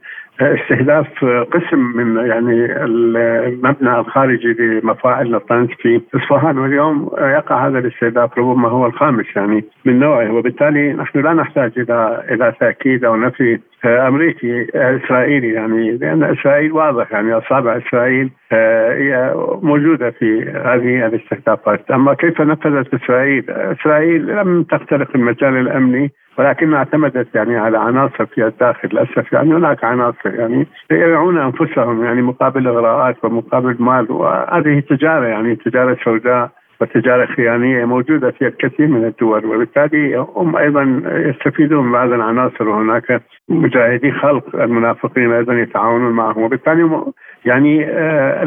استهداف 0.42 1.24
قسم 1.24 1.78
من 1.78 2.26
يعني 2.26 2.84
المبنى 2.84 4.00
الخارجي 4.00 4.52
لمفاعل 4.52 5.34
الطنز 5.34 5.68
في 5.68 6.00
إصفهان 6.14 6.58
واليوم 6.58 7.10
يقع 7.18 7.66
هذا 7.66 7.78
الاستهداف 7.78 8.38
ربما 8.38 8.68
هو 8.68 8.86
الخامس 8.86 9.26
يعني 9.36 9.64
من 9.84 9.98
نوعه 9.98 10.32
وبالتالي 10.32 10.92
نحن 10.92 11.22
لا 11.22 11.32
نحتاج 11.32 11.72
إلى 11.76 12.24
إلى 12.30 12.54
تأكيد 12.60 13.04
أو 13.04 13.16
نفي 13.16 13.60
أمريكي 13.84 14.66
إسرائيلي 14.74 15.52
يعني 15.52 15.90
لأن 15.90 16.22
إسرائيل 16.22 16.72
واضح 16.72 17.12
يعني 17.12 17.32
أصابع 17.32 17.76
إسرائيل 17.76 18.30
آه، 18.52 18.94
هي 18.94 19.34
موجودة 19.62 20.10
في 20.10 20.42
هذه 20.42 21.06
الاستهدافات، 21.06 21.90
أما 21.90 22.14
كيف 22.14 22.40
نفذت 22.40 22.94
إسرائيل؟ 22.94 23.50
إسرائيل 23.50 24.26
لم 24.26 24.62
تخترق 24.62 25.08
المجال 25.14 25.56
الأمني 25.56 26.12
ولكنها 26.38 26.78
اعتمدت 26.78 27.34
يعني 27.34 27.56
على 27.56 27.78
عناصر 27.78 28.26
في 28.26 28.46
الداخل. 28.46 28.88
للأسف 28.92 29.32
يعني 29.32 29.54
هناك 29.54 29.84
عناصر 29.84 30.34
يعني 30.34 30.66
يبيعون 30.90 31.38
أنفسهم 31.38 32.04
يعني 32.04 32.22
مقابل 32.22 32.66
إغراءات 32.66 33.24
ومقابل 33.24 33.76
مال 33.78 34.12
وهذه 34.12 34.80
تجارة 34.80 35.26
يعني 35.26 35.56
تجارة 35.56 35.96
سوداء. 36.04 36.50
والتجارة 36.80 37.22
الخيانيه 37.22 37.84
موجودة 37.84 38.30
في 38.30 38.46
الكثير 38.46 38.86
من 38.86 39.04
الدول 39.04 39.44
وبالتالي 39.44 40.16
هم 40.16 40.56
أيضا 40.56 41.02
يستفيدون 41.06 41.84
من 41.84 41.92
بعض 41.92 42.12
العناصر 42.12 42.68
وهناك 42.68 43.22
مجاهدي 43.48 44.12
خلق 44.12 44.56
المنافقين 44.56 45.32
أيضا 45.32 45.54
يتعاونون 45.54 46.12
معهم 46.12 46.42
وبالتالي 46.42 47.02
يعني 47.44 47.86
آه، 47.86 48.42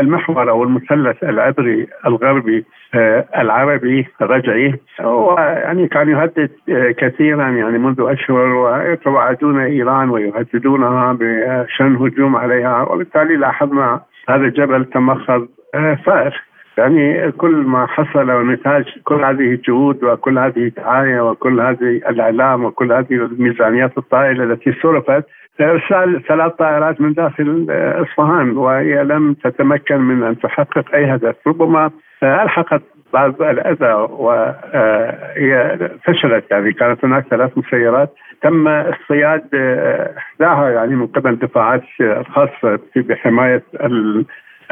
المحور 0.00 0.50
أو 0.50 0.64
المثلث 0.64 1.24
العبري 1.24 1.86
الغربي 2.06 2.64
آه، 2.94 3.24
العربي 3.38 4.06
الرجعي 4.22 4.80
هو 5.00 5.38
يعني 5.38 5.88
كان 5.88 6.08
يهدد 6.08 6.50
آه، 6.68 6.90
كثيرا 6.90 7.48
يعني 7.48 7.78
منذ 7.78 7.96
أشهر 8.00 8.46
ويتوعدون 8.46 9.60
إيران 9.60 10.10
ويهددونها 10.10 11.12
بشن 11.20 11.96
هجوم 11.96 12.36
عليها 12.36 12.82
وبالتالي 12.82 13.36
لاحظنا 13.36 14.00
هذا 14.28 14.42
الجبل 14.44 14.84
تمخض 14.84 15.48
فائر 16.06 16.49
يعني 16.80 17.32
كل 17.32 17.54
ما 17.54 17.86
حصل 17.86 18.30
ونتاج 18.30 18.84
كل 19.04 19.24
هذه 19.24 19.54
الجهود 19.54 20.04
وكل 20.04 20.38
هذه 20.38 20.56
الدعاية 20.56 21.30
وكل 21.30 21.60
هذه 21.60 21.90
الإعلام 22.08 22.64
وكل 22.64 22.92
هذه 22.92 23.12
الميزانيات 23.12 23.98
الطائلة 23.98 24.44
التي 24.44 24.72
صرفت 24.82 25.24
ارسال 25.60 26.22
ثلاث 26.28 26.52
طائرات 26.52 27.00
من 27.00 27.12
داخل 27.12 27.66
إصفهان 27.70 28.56
وهي 28.56 29.04
لم 29.04 29.34
تتمكن 29.34 30.00
من 30.00 30.22
أن 30.22 30.38
تحقق 30.38 30.94
أي 30.94 31.14
هدف. 31.14 31.36
ربما 31.46 31.90
ألحقت 32.22 32.82
بعض 33.12 33.42
الأذى 33.42 33.92
وهي 34.10 35.78
فشلت 36.04 36.44
يعني 36.50 36.72
كانت 36.72 37.04
هناك 37.04 37.26
ثلاث 37.30 37.58
مسيرات. 37.58 38.14
تم 38.42 38.68
اصطياد 38.68 39.54
إحداها 40.18 40.70
يعني 40.70 40.96
من 40.96 41.06
قبل 41.06 41.30
الدفاعات 41.30 41.82
الخاصه 42.00 42.78
بحماية 42.96 43.62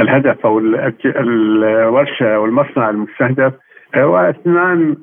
الهدف 0.00 0.47
أو 0.47 0.59
الورشة 1.07 2.38
والمصنع 2.38 2.90
المستهدف 2.90 3.52
واثنان 3.97 4.97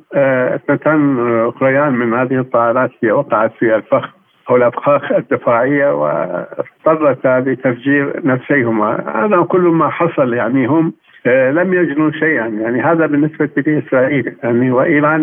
اثنتان 0.55 1.17
اخريان 1.47 1.93
من 1.93 2.13
هذه 2.13 2.39
الطائرات 2.39 2.91
هي 3.03 3.11
وقعت 3.11 3.51
في 3.59 3.75
الفخ 3.75 4.09
أو 4.49 4.55
الأفخاخ 4.55 5.11
الدفاعية 5.11 5.93
واضطرت 5.93 7.27
لتفجير 7.27 8.21
نفسيهما. 8.25 9.13
هذا 9.25 9.43
كل 9.43 9.61
ما 9.61 9.89
حصل 9.89 10.33
يعني 10.33 10.65
هم 10.65 10.93
لم 11.27 11.73
يجنوا 11.73 12.11
شيئا. 12.11 12.47
يعني 12.47 12.81
هذا 12.81 13.05
بالنسبة 13.05 13.49
لاسرائيل 13.57 14.35
يعني 14.43 14.71
وايران 14.71 15.21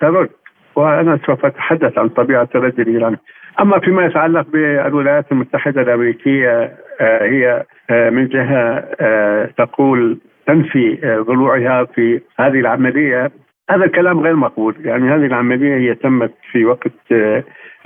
ترد. 0.00 0.28
وأنا 0.76 1.18
سوف 1.26 1.44
أتحدث 1.46 1.98
عن 1.98 2.08
طبيعة 2.08 2.48
الرد 2.54 2.80
الإيراني. 2.80 3.16
أما 3.60 3.78
فيما 3.78 4.06
يتعلق 4.06 4.46
بالولايات 4.52 5.32
المتحدة 5.32 5.82
الأمريكية 5.82 6.76
هي 7.00 7.64
من 7.90 8.28
جهة 8.28 8.80
تقول 9.58 10.18
تنفي 10.46 10.98
ضلوعها 11.26 11.84
في 11.84 12.20
هذه 12.38 12.60
العملية. 12.60 13.30
هذا 13.70 13.84
الكلام 13.84 14.20
غير 14.20 14.36
مقبول. 14.36 14.74
يعني 14.84 15.08
هذه 15.08 15.26
العملية 15.26 15.76
هي 15.76 15.94
تمت 15.94 16.34
في 16.52 16.64
وقت 16.64 17.12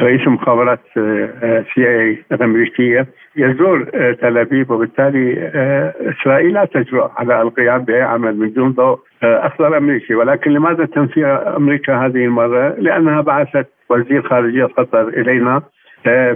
رئيس 0.00 0.28
مخابرات 0.28 0.80
CIA 1.74 2.24
الأمريكية. 2.32 3.06
يزور 3.36 3.84
تل 4.20 4.38
أبيب 4.38 4.70
وبالتالي 4.70 5.50
إسرائيل 6.10 6.52
لا 6.52 6.64
تجرؤ 6.64 7.08
على 7.16 7.42
القيام 7.42 7.78
باي 7.84 8.02
عمل 8.02 8.38
من 8.38 8.52
دون 8.52 8.72
ضوء 8.72 8.98
اخضر 9.22 9.76
أمريكي. 9.76 10.14
ولكن 10.14 10.50
لماذا 10.50 10.84
تنفي 10.84 11.26
أمريكا 11.56 11.94
هذه 11.94 12.24
المرة؟ 12.24 12.74
لأنها 12.78 13.20
بعثت 13.20 13.66
وزير 13.90 14.22
خارجية 14.22 14.64
قطر 14.64 15.08
إلينا 15.08 15.62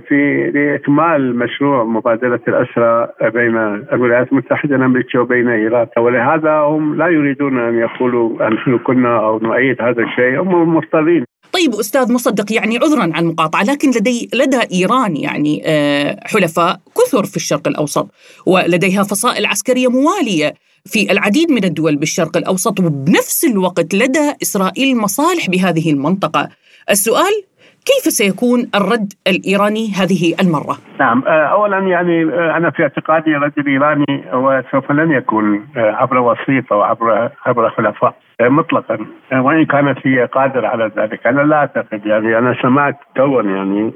في 0.08 0.50
لإكمال 0.54 1.36
مشروع 1.36 1.84
مبادلة 1.84 2.40
الأسرى 2.48 3.08
بين 3.22 3.56
الولايات 3.92 4.32
المتحدة 4.32 4.76
الأمريكية 4.76 5.18
وبين 5.18 5.48
إيران. 5.48 5.86
ولهذا 5.98 6.52
هم 6.52 6.94
لا 6.94 7.08
يريدون 7.08 7.58
أن 7.58 7.78
يقولوا 7.78 8.48
نحن 8.48 8.78
كنا 8.78 9.18
أو 9.18 9.38
نؤيد 9.38 9.82
هذا 9.82 10.02
الشيء 10.02 10.40
هم 10.40 10.76
مضطرين. 10.76 11.24
طيب 11.52 11.74
أستاذ 11.74 12.12
مصدق 12.12 12.52
يعني 12.52 12.78
عذرا 12.78 13.02
عن 13.02 13.16
المقاطعة 13.16 13.62
لكن 13.62 13.88
لدي 13.90 14.30
لدى 14.34 14.60
إيران 14.72 15.16
يعني 15.16 15.62
آه، 15.66 16.16
حلفاء 16.26 16.80
كثر 16.96 17.24
في 17.24 17.36
الشرق 17.36 17.68
الأوسط 17.68 18.08
ولديها 18.46 19.02
فصائل 19.02 19.46
عسكرية 19.46 19.88
موالية 19.88 20.54
في 20.84 21.12
العديد 21.12 21.50
من 21.50 21.64
الدول 21.64 21.96
بالشرق 21.96 22.36
الأوسط 22.36 22.80
وبنفس 22.80 23.44
الوقت 23.44 23.94
لدى 23.94 24.32
إسرائيل 24.42 24.96
مصالح 24.96 25.50
بهذه 25.50 25.92
المنطقة. 25.92 26.48
السؤال 26.90 27.42
كيف 27.86 28.12
سيكون 28.12 28.70
الرد 28.74 29.12
الإيراني 29.26 29.92
هذه 29.92 30.34
المرة؟ 30.40 30.76
نعم 31.00 31.24
آه، 31.26 31.46
اولا 31.46 31.78
يعني 31.78 32.22
آه، 32.22 32.56
أنا 32.56 32.70
في 32.70 32.82
اعتقادي 32.82 33.36
الرد 33.36 33.58
الإيراني 33.58 34.24
هو 34.32 34.62
سوف 34.72 34.92
لن 34.92 35.12
يكون 35.12 35.68
عبر 35.76 36.18
وسيط 36.18 36.72
أو 36.72 36.82
عبر 36.82 37.30
عبر 37.46 37.70
خلفاء 37.70 38.14
مطلقا. 38.40 38.98
وإن 39.32 39.64
كانت 39.64 40.06
هي 40.06 40.24
قادرة 40.24 40.68
على 40.68 40.90
ذلك. 40.96 41.26
أنا 41.26 41.40
لا 41.40 41.56
أعتقد 41.56 42.06
يعني 42.06 42.38
أنا 42.38 42.54
سمعت 42.62 42.96
توا 43.14 43.42
يعني 43.42 43.92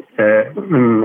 من 0.56 1.00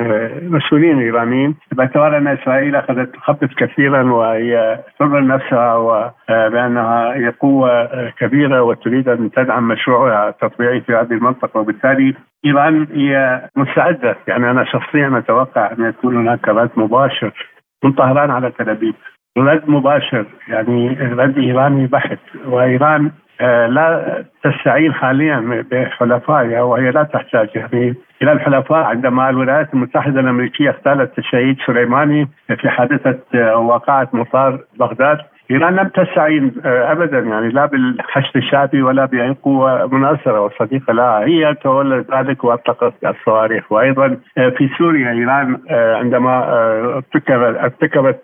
مسؤولين 0.52 1.00
إيرانيين. 1.00 1.56
باعتبار 1.72 2.18
أن 2.18 2.28
إسرائيل 2.28 2.76
أخذت 2.76 3.16
تخطط 3.16 3.50
كثيرا 3.58 4.04
وهي 4.04 4.80
تظهر 5.00 5.26
نفسها 5.26 5.76
وبانها 5.76 7.16
هي 7.16 7.30
قوة 7.30 8.10
كبيرة 8.10 8.62
وتريد 8.62 9.10
أن 9.10 9.32
تدعم 9.32 9.68
مشروعها 9.68 10.30
التطبيعي 10.30 10.82
في 10.82 10.96
هذه 10.96 11.12
المنطقة. 11.12 11.60
وبالتالي 11.60 12.14
إيران 12.46 12.88
هي 12.94 13.42
مستعدة. 13.56 14.16
يعني 14.28 14.52
أنا 14.52 14.64
شخصيا 14.64 15.18
أتوقع 15.18 15.72
أن 15.72 15.86
يكون 15.86 16.18
هناك 16.18 16.48
رد 16.48 16.72
مباشر. 16.76 17.32
من 17.84 17.92
طهران 17.92 18.32
على 18.32 18.52
تل 18.52 18.70
أبيب. 18.70 18.96
رد 19.38 19.70
مباشر 19.70 20.26
يعني 20.48 20.90
رد 20.90 21.38
إيراني 21.38 21.88
بحت. 21.88 22.20
وإيران 22.46 23.12
لا 23.46 24.24
تستعين 24.44 24.94
حاليا 24.94 25.66
بحلفائها 25.72 26.62
وهي 26.62 26.92
لا 26.92 27.04
تحتاج. 27.04 27.50
يعني 27.56 27.96
إلى 28.22 28.32
الحلفاء 28.32 28.84
عندما 28.84 29.30
الولايات 29.30 29.74
المتحدة 29.74 30.20
الأمريكية 30.20 30.70
اغتالت 30.70 31.20
الشهيد 31.20 31.58
سليماني 31.66 32.28
في 32.48 32.70
حادثة 32.70 33.20
آه، 33.36 33.58
وقعت 33.58 34.16
مطار 34.16 34.60
بغداد 34.80 35.18
ايران 35.52 35.76
لم 35.76 35.88
تستعين 35.88 36.54
آه، 36.66 36.92
ابدا 36.92 37.20
يعني 37.20 37.50
لا 37.50 37.66
بالحشد 37.66 38.38
الشعبي 38.38 38.82
ولا 38.82 39.06
بأي 39.06 39.36
قوة 39.44 39.88
مناصرة 39.88 40.42
وصديقه 40.42 40.94
لها 40.94 41.20
هي 41.20 41.56
تولت 41.56 42.14
ذلك 42.14 42.44
وأطلقت 42.44 42.94
الصواريخ. 43.06 43.72
وأيضا 43.72 44.18
آه، 44.38 44.50
في 44.50 44.70
سوريا 44.78 45.12
إيران 45.12 45.58
آه، 45.70 45.96
عندما 45.96 46.44
ارتكبت 46.96 47.58
ارتكبت 47.58 48.22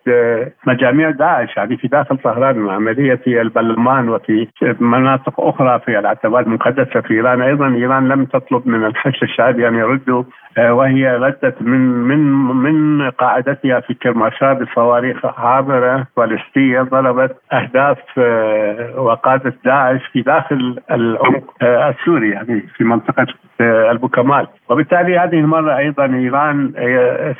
مجاميع 0.67 1.09
داعش 1.09 1.57
يعني 1.57 1.77
في 1.77 1.87
داخل 1.87 2.17
طهران 2.17 2.69
عملية 2.69 3.15
في 3.15 3.41
البلمان 3.41 4.09
وفي 4.09 4.47
مناطق 4.79 5.41
أخرى 5.41 5.79
في 5.79 5.99
العتبات 5.99 6.47
المقدسة 6.47 7.01
في 7.01 7.13
إيران. 7.13 7.41
أيضا 7.41 7.67
إيران 7.67 8.07
لم 8.07 8.25
تطلب 8.25 8.67
من 8.67 8.85
الحشد 8.85 9.23
الشعبي 9.23 9.67
أن 9.67 9.75
يردوا 9.75 10.23
وهي 10.57 11.15
ردت 11.17 11.61
من 11.61 11.79
من 11.79 12.19
من 12.55 13.09
قاعدتها 13.09 13.79
في 13.79 13.93
كرماشا 13.93 14.53
بصواريخ 14.53 15.25
عابره 15.39 16.07
باليستيه 16.17 16.81
ضربت 16.81 17.35
أهداف 17.53 17.97
آه، 18.17 18.99
وقادة 19.01 19.53
داعش 19.65 20.01
في 20.13 20.21
داخل 20.21 20.79
العمق 20.91 21.53
آه، 21.61 21.89
السوري 21.89 22.29
يعني 22.29 22.61
في 22.77 22.83
منطقة 22.83 23.27
آه، 23.61 23.91
البوكمال 23.91 24.47
وبالتالي 24.69 25.19
هذه 25.19 25.39
المرة 25.39 25.77
أيضا 25.77 26.05
إيران 26.05 26.73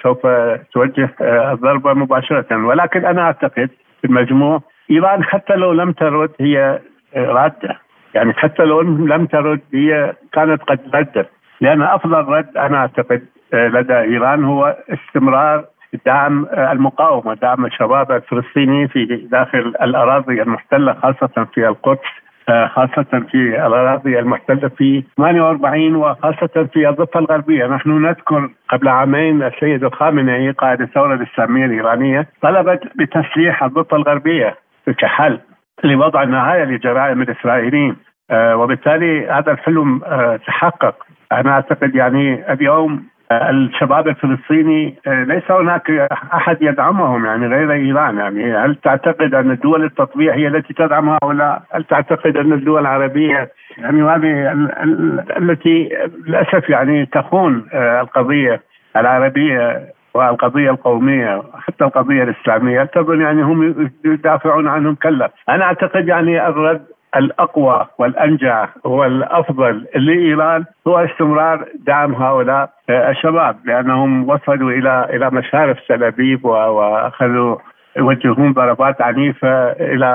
سوف 0.03 0.27
توجه 0.73 1.09
الضربة 1.21 1.93
مباشرة. 1.93 2.65
ولكن 2.65 3.05
أنا 3.05 3.21
أعتقد 3.21 3.69
في 4.01 4.07
المجموع 4.07 4.61
إيران 4.91 5.23
حتى 5.23 5.53
لو 5.53 5.71
لم 5.71 5.91
ترد 5.91 6.31
هي 6.39 6.79
رادة. 7.15 7.79
يعني 8.13 8.33
حتى 8.33 8.63
لو 8.63 8.81
لم 8.81 9.25
ترد 9.25 9.61
هي 9.73 10.13
كانت 10.33 10.63
قد 10.63 10.79
ردت. 10.93 11.29
لأن 11.61 11.81
أفضل 11.81 12.25
رد 12.25 12.57
أنا 12.57 12.77
أعتقد 12.77 13.21
آه، 13.53 13.67
لدى 13.67 13.93
إيران 13.93 14.43
هو 14.43 14.77
استمرار 14.89 15.65
دعم 16.05 16.45
آه، 16.45 16.71
المقاومة، 16.71 17.33
دعم 17.33 17.65
الشباب 17.65 18.11
الفلسطيني 18.11 18.87
في 18.87 19.05
داخل 19.31 19.73
الأراضي 19.81 20.41
المحتلة 20.41 20.93
خاصة 20.93 21.47
في 21.53 21.67
القدس 21.67 22.23
آه، 22.49 22.67
خاصة 22.67 23.25
في 23.31 23.65
الأراضي 23.67 24.19
المحتلة 24.19 24.69
في 24.69 25.03
48 25.17 25.95
وخاصة 25.95 26.67
في 26.73 26.89
الضفة 26.89 27.19
الغربية. 27.19 27.67
نحن 27.67 27.89
نذكر 28.05 28.49
قبل 28.69 28.87
عامين 28.87 29.43
السيد 29.43 29.83
الخامنئي 29.83 30.51
قائد 30.51 30.81
الثورة 30.81 31.13
الإسلامية 31.13 31.65
الإيرانية 31.65 32.27
طلبت 32.41 32.81
بتسليح 32.95 33.63
الضفة 33.63 33.97
الغربية 33.97 34.55
كحل 34.97 35.39
لوضع 35.83 36.23
نهاية 36.23 36.63
لجرائم 36.63 37.21
الإسرائيليين. 37.21 37.95
وبالتالي 38.31 39.27
هذا 39.27 39.51
الحلم 39.51 40.01
تحقق. 40.47 40.95
أنا 41.31 41.51
أعتقد 41.51 41.95
يعني 41.95 42.53
اليوم 42.53 43.03
آه، 43.31 43.49
الشباب 43.49 44.07
الفلسطيني 44.07 44.95
آه، 45.07 45.23
ليس 45.23 45.51
هناك 45.51 45.89
أحد 46.33 46.57
يدعمهم 46.61 47.25
يعني 47.25 47.47
غير 47.47 47.71
إيران. 47.71 48.17
يعني 48.17 48.57
هل 48.57 48.75
تعتقد 48.75 49.33
أن 49.33 49.57
دول 49.63 49.83
التطبيع 49.83 50.35
هي 50.35 50.47
التي 50.47 50.73
تدعم 50.73 51.09
هؤلاء؟ 51.09 51.63
هل 51.71 51.83
تعتقد 51.83 52.37
أن 52.37 52.53
الدول 52.53 52.81
العربية 52.81 53.51
يعني 53.77 54.03
هذه 54.03 54.51
التي 55.37 55.89
للأسف 56.27 56.69
يعني 56.69 57.05
تخون 57.05 57.67
آه، 57.73 58.01
القضية 58.01 58.61
العربية 58.97 59.93
والقضية 60.13 60.69
القومية 60.69 61.43
حتى 61.53 61.83
القضية 61.83 62.23
الإسلامية؟ 62.23 62.79
اعتبر 62.79 63.21
يعني 63.21 63.41
هم 63.41 63.89
يدافعون 64.05 64.67
عنهم 64.67 64.95
كلا. 64.95 65.31
أنا 65.49 65.63
أعتقد 65.63 66.07
يعني 66.07 66.47
الرد 66.47 66.85
الأقوى 67.15 67.87
والانجع 67.97 68.67
والأفضل 68.83 69.87
لإيران 69.95 70.65
هو 70.87 70.97
استمرار 70.97 71.65
دعم 71.75 72.13
هؤلاء 72.15 72.69
الشباب 72.89 73.55
لأنهم 73.65 74.29
وصلوا 74.29 74.71
إلى 74.71 75.07
إلى 75.09 75.31
مشارف 75.31 75.77
تل 75.89 76.03
أبيب 76.03 76.45
واخذوا 76.45 77.57
يوجهون 77.97 78.53
ضربات 78.53 79.01
عنيفة 79.01 79.71
إلى 79.71 80.05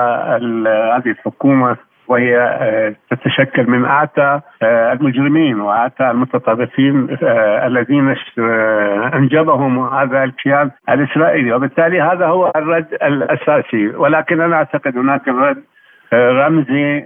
هذه 0.95 1.11
الحكومة 1.11 1.77
وهي 2.09 2.37
آه، 2.37 2.95
تتشكل 3.09 3.69
من 3.69 3.85
اعتى 3.85 4.39
آه، 4.63 4.93
المجرمين 4.93 5.61
واعتى 5.61 6.11
المتطرفين 6.11 7.17
آه، 7.23 7.67
الذين 7.67 8.15
أنجبهم 9.13 9.93
هذا 9.93 10.23
الكيان 10.23 10.71
الإسرائيلي. 10.89 11.53
وبالتالي 11.53 12.01
هذا 12.01 12.25
هو 12.25 12.51
الرد 12.55 12.93
الأساسي. 12.93 13.87
ولكن 13.87 14.41
أنا 14.41 14.55
أعتقد 14.55 14.97
هناك 14.97 15.27
الرد 15.27 15.63
رمزي 16.13 17.05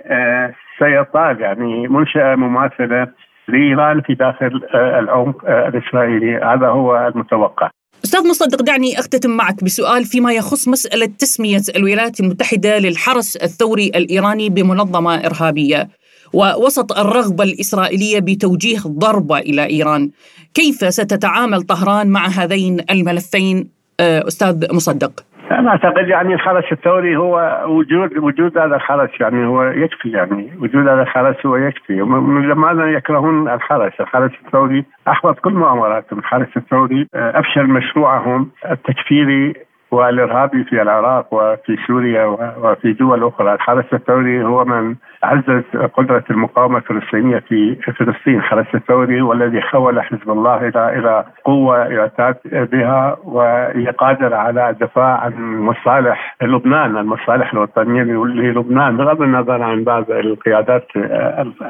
سيطال 0.79 1.41
يعني 1.41 1.87
منشأة 1.87 2.35
مماثلة 2.35 3.07
لإيران 3.47 4.01
في 4.01 4.13
داخل 4.13 4.61
العمق 4.75 5.45
الإسرائيلي. 5.45 6.37
هذا 6.37 6.67
هو 6.67 7.07
المتوقع. 7.07 7.69
أستاذ 8.05 8.29
مصدق 8.29 8.61
دعني 8.61 8.99
أختتم 8.99 9.29
معك 9.29 9.63
بسؤال 9.63 10.05
فيما 10.05 10.33
يخص 10.33 10.67
مسألة 10.67 11.05
تسمية 11.05 11.61
الولايات 11.75 12.19
المتحدة 12.19 12.79
للحرس 12.79 13.35
الثوري 13.35 13.87
الإيراني 13.95 14.49
بمنظمة 14.49 15.25
إرهابية 15.25 15.87
ووسط 16.33 16.99
الرغبة 16.99 17.43
الإسرائيلية 17.43 18.19
بتوجيه 18.19 18.79
ضربة 18.87 19.39
إلى 19.39 19.69
إيران. 19.69 20.11
كيف 20.53 20.93
ستتعامل 20.93 21.61
طهران 21.61 22.07
مع 22.07 22.27
هذين 22.27 22.77
الملفين 22.91 23.69
آه، 23.99 24.27
أستاذ 24.27 24.75
مصدق؟ 24.75 25.25
أنا 25.59 25.69
أعتقد 25.69 26.07
يعني 26.07 26.33
الحرس 26.33 26.71
الثوري 26.71 27.17
هو 27.17 27.63
وجود 27.67 28.17
وجود 28.17 28.57
هذا 28.57 28.75
الحرس 28.75 29.09
يعني 29.19 29.45
هو 29.45 29.63
يكفي 29.63 30.11
يعني. 30.11 30.51
وجود 30.59 30.87
هذا 30.87 31.01
الحرس 31.01 31.45
هو 31.45 31.55
يكفي. 31.55 31.93
لماذا 31.93 32.85
يكرهون 32.85 33.49
الحرس؟ 33.49 33.93
الحرس 33.99 34.31
الثوري 34.45 34.85
أحبط 35.07 35.39
كل 35.39 35.53
مؤامراتهم، 35.53 36.19
الحرس 36.19 36.57
الثوري 36.57 37.07
آه، 37.15 37.39
أفشل 37.39 37.67
مشروعهم 37.67 38.49
التكفيري 38.71 39.53
والإرهابي 39.91 40.63
في 40.63 40.81
العراق 40.81 41.33
وفي 41.33 41.77
سوريا 41.87 42.25
وفي 42.57 42.93
دول 42.93 43.23
أخرى، 43.23 43.53
الحرس 43.53 43.93
الثوري 43.93 44.43
هو 44.43 44.65
من 44.65 44.95
عزز 45.23 45.63
قدرة 45.93 46.23
المقاومة 46.29 46.77
الفلسطينية 46.77 47.39
في 47.39 47.75
فلسطين، 47.75 48.35
الحرس 48.35 48.75
الثوري 48.75 49.21
هو 49.21 49.33
الذي 49.33 49.61
حول 49.61 50.01
حزب 50.01 50.31
الله 50.31 50.67
إلى 50.67 50.99
إلى 50.99 51.23
قوة 51.45 51.77
يعتاد 51.77 52.35
بها 52.45 53.17
وهي 53.23 53.85
قادره 53.85 54.35
على 54.35 54.69
الدفاع 54.69 55.19
عن 55.19 55.59
مصالح 55.59 56.35
لبنان، 56.41 56.97
المصالح 56.97 57.53
الوطنية 57.53 58.03
للبنان 58.03 58.97
بغض 58.97 59.21
النظر 59.21 59.61
عن 59.61 59.83
بعض 59.83 60.11
القيادات 60.11 60.87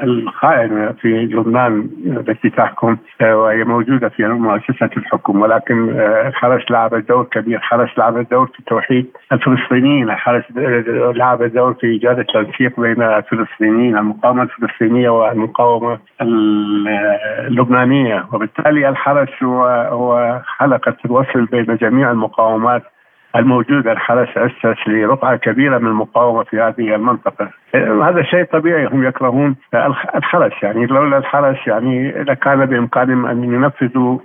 الخائنه 0.02 0.92
في 1.00 1.08
لبنان 1.08 1.88
التي 2.06 2.50
تحكم 2.50 2.96
وهي 3.22 3.64
موجودة 3.64 4.08
في 4.08 4.24
مؤسسة 4.26 4.90
الحكم، 4.96 5.40
ولكن 5.40 5.90
الحرس 6.00 6.70
لعب 6.70 6.94
دور 6.94 7.24
كبير، 7.24 7.56
الحرس 7.56 7.98
لعب 7.98 8.28
دور 8.28 8.46
في 8.46 8.62
توحيد 8.66 9.06
الفلسطينيين، 9.32 10.10
الحرس 10.10 10.44
لعب 11.16 11.42
دور 11.42 11.74
في 11.74 11.86
إيجاد 11.86 12.18
التنسيق 12.18 12.80
بين 12.80 13.02
الفلسطينيين 13.44 13.98
المقاومة 13.98 14.42
الفلسطينية 14.42 15.08
والمقاومة 15.08 15.98
اللبنانية. 16.20 18.26
وبالتالي 18.32 18.88
الحرس 18.88 19.42
هو 19.42 19.64
هو 19.90 20.40
حلقة 20.58 20.96
الوصل 21.04 21.44
بين 21.44 21.76
جميع 21.76 22.10
المقاومات 22.10 22.82
الموجودة. 23.36 23.92
الحرس 23.92 24.28
أسس 24.36 24.88
لرقعة 24.88 25.36
كبيرة 25.36 25.78
من 25.78 25.86
المقاومة 25.86 26.44
في 26.44 26.60
هذه 26.60 26.94
المنطقة. 26.94 27.50
هذا 27.74 28.22
شيء 28.22 28.44
طبيعي 28.44 28.86
هم 28.86 29.04
يكرهون 29.04 29.56
الحرس. 30.14 30.52
يعني 30.62 30.86
لولا 30.86 31.18
الحرس 31.18 31.66
يعني 31.66 32.12
لكان 32.12 32.66
بإمكانهم 32.66 33.26
أن 33.26 33.44
ينفذوا 33.44 34.18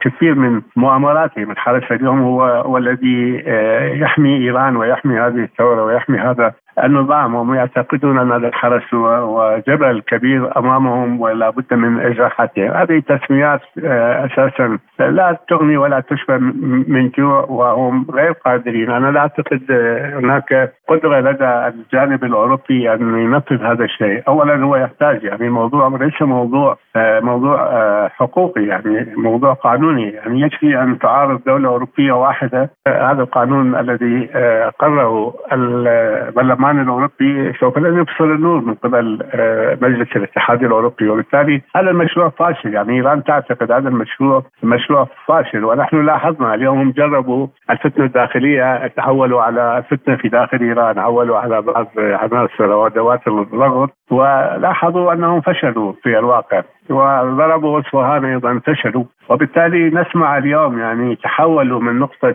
كثير 0.00 0.34
من 0.34 0.62
مؤامراتهم. 0.76 1.50
الحرس 1.50 1.92
اليوم 1.92 2.22
هو 2.22 2.44
هو 2.44 2.78
الذي 2.78 3.42
آه، 3.46 3.88
يحمي 3.88 4.36
إيران 4.36 4.76
ويحمي 4.76 5.20
هذه 5.20 5.42
الثورة 5.42 5.84
ويحمي 5.84 6.18
هذا 6.18 6.52
النظام 6.84 7.34
وهم 7.34 7.54
يعتقدون 7.54 8.18
أن 8.18 8.32
هذا 8.32 8.48
الحرس 8.48 8.94
هو 8.94 9.62
جبل 9.68 10.02
كبير 10.06 10.58
أمامهم 10.58 11.20
ولا 11.20 11.50
بد 11.50 11.74
من 11.74 12.00
ازاحته، 12.00 12.82
هذه 12.82 13.02
تسميات 13.08 13.60
آه، 13.84 14.26
أساسا 14.26 14.78
لا 14.98 15.38
تغني 15.48 15.76
ولا 15.76 16.00
تشبه 16.00 16.38
من 16.88 17.10
جوع 17.18 17.44
وهم 17.48 18.06
غير 18.10 18.32
قادرين، 18.32 18.90
أنا 18.90 19.10
لا 19.10 19.20
أعتقد 19.20 19.62
آه، 19.70 20.18
هناك 20.18 20.72
قدرة 20.88 21.20
لدى 21.20 21.44
الجانب 21.44 22.24
الأوروبي 22.24 22.94
أن 22.94 23.18
ينفذ 23.18 23.62
هذا 23.62 23.84
الشيء، 23.84 24.22
اولا 24.28 24.64
هو 24.64 24.76
يحتاج 24.76 25.24
يعني 25.24 25.46
الموضوع 25.46 25.88
ليس 26.00 26.22
موضوع 26.22 26.76
آه، 26.96 27.20
موضوع 27.20 27.58
حقوقي 28.08 28.64
يعني 28.64 29.14
موضوع 29.16 29.52
قانوني، 29.52 30.10
يعني 30.10 30.40
يكفي 30.40 30.82
أن 30.82 30.98
تعارض 30.98 31.40
دولة 31.46 31.68
أوروبية 31.68 32.12
واحدة 32.12 32.70
هذا 32.88 33.22
القانون 33.22 33.74
الذي 33.74 34.26
قرره 34.78 35.34
البرلمان 35.52 36.69
البرلمان 36.70 36.80
الأوروبي 36.80 37.52
سوف 37.60 37.78
لن 37.78 37.98
يبصر 37.98 38.24
النور 38.24 38.60
من 38.60 38.74
قبل 38.74 39.18
آه، 39.32 39.78
مجلس 39.82 40.16
الاتحاد 40.16 40.64
الأوروبي. 40.64 41.08
وبالتالي 41.08 41.62
هذا 41.76 41.90
المشروع 41.90 42.28
فاشل. 42.28 42.74
يعني 42.74 42.92
إيران 42.92 43.24
تعتقد 43.24 43.72
هذا 43.72 43.88
المشروع 43.88 44.42
مشروع 44.62 45.08
فاشل. 45.26 45.64
ونحن 45.64 46.06
لاحظنا 46.06 46.54
اليوم 46.54 46.80
هم 46.80 46.90
جربوا 46.90 47.46
الفتنة 47.70 48.04
الداخلية 48.04 48.86
تحولوا 48.86 49.42
على 49.42 49.78
الفتنه 49.78 50.16
في 50.16 50.28
داخل 50.28 50.58
إيران 50.60 50.98
عولوا 50.98 51.38
على 51.38 51.62
بعض 51.62 51.86
عناصر 51.98 52.70
وأدوات 52.70 53.28
الضغط 53.28 53.90
ولاحظوا 54.10 55.12
أنهم 55.12 55.40
فشلوا 55.40 55.92
في 56.02 56.18
الواقع 56.18 56.62
وضربوا 56.90 57.80
اصفهان 57.80 58.24
أيضا 58.24 58.60
فشلوا. 58.66 59.04
وبالتالي 59.28 59.90
نسمع 59.90 60.38
اليوم 60.38 60.78
يعني 60.78 61.16
تحولوا 61.16 61.80
من 61.80 61.98
نقطة 61.98 62.34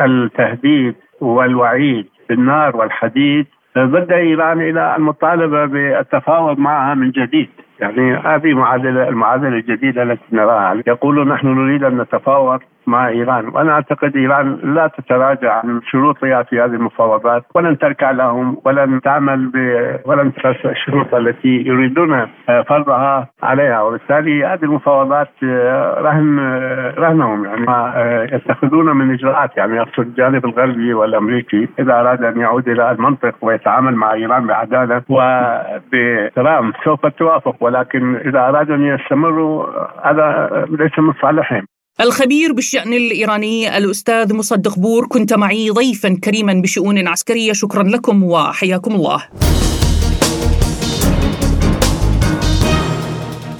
التهديد 0.00 0.94
والوعيد 1.20 2.06
بالنار 2.28 2.76
والحديد 2.76 3.46
ضد 3.84 4.12
ايران 4.12 4.60
إلى 4.60 4.96
المطالبة 4.96 5.64
بالتفاوض 5.66 6.58
معها 6.58 6.94
من 6.94 7.10
جديد. 7.10 7.48
يعني 7.80 8.16
هذه 8.16 8.54
معادله 8.54 9.08
المعادلة 9.08 9.48
الجديدة 9.48 10.02
التي 10.02 10.22
نراها. 10.32 10.82
يقولون 10.86 11.28
نحن 11.28 11.46
نريد 11.46 11.84
أن 11.84 11.98
نتفاوض 11.98 12.60
مع 12.86 13.08
إيران. 13.08 13.48
وأنا 13.48 13.72
أعتقد 13.72 14.16
إيران 14.16 14.58
لا 14.74 14.86
تتراجع 14.86 15.52
عن 15.52 15.80
شروطها 15.90 16.42
في 16.42 16.60
هذه 16.60 16.74
المفاوضات 16.74 17.44
ولن 17.54 17.78
تركع 17.78 18.10
لهم 18.10 18.56
ولن 18.64 19.00
تعمل 19.00 19.46
ب... 19.46 19.56
ولن 20.04 20.32
تفسر 20.34 20.70
الشروط 20.70 21.14
التي 21.14 21.48
يريدون 21.48 22.26
فرضها 22.68 23.28
عليها. 23.42 23.82
وبالتالي 23.82 24.44
هذه 24.44 24.62
المفاوضات 24.62 25.28
آه، 25.44 26.00
رهن 26.00 26.38
آه، 26.38 26.94
رهنهم 26.98 27.44
يعني. 27.44 27.60
ما 27.60 27.92
آه، 27.96 28.22
يتخذون 28.22 28.96
من 28.96 29.14
إجراءات 29.14 29.56
يعني. 29.56 29.76
يقصد 29.76 29.98
الجانب 29.98 30.44
الغربي 30.44 30.94
والأمريكي 30.94 31.68
إذا 31.78 32.00
أراد 32.00 32.24
أن 32.24 32.40
يعود 32.40 32.68
إلى 32.68 32.90
المنطق 32.90 33.34
ويتعامل 33.42 33.94
مع 33.94 34.12
إيران 34.12 34.46
بعدالة 34.46 35.02
وباحترام 35.08 36.72
سوف 36.84 37.06
توافق. 37.06 37.56
ولكن 37.60 38.16
إذا 38.16 38.48
ارادوا 38.48 38.76
أن 38.76 38.82
يستمروا 38.82 39.66
هذا 40.04 40.50
ليس 40.70 40.98
من 40.98 41.12
صالحهم 41.12 41.66
الخبير 42.00 42.52
بالشأن 42.52 42.92
الإيراني 42.92 43.76
الأستاذ 43.76 44.34
مصدق 44.34 44.78
بور 44.78 45.06
كنت 45.06 45.32
معي 45.32 45.70
ضيفا 45.70 46.18
كريما 46.24 46.52
بشؤون 46.52 47.08
عسكرية. 47.08 47.52
شكرا 47.52 47.82
لكم 47.82 48.22
وحياكم 48.22 48.94
الله. 48.94 49.24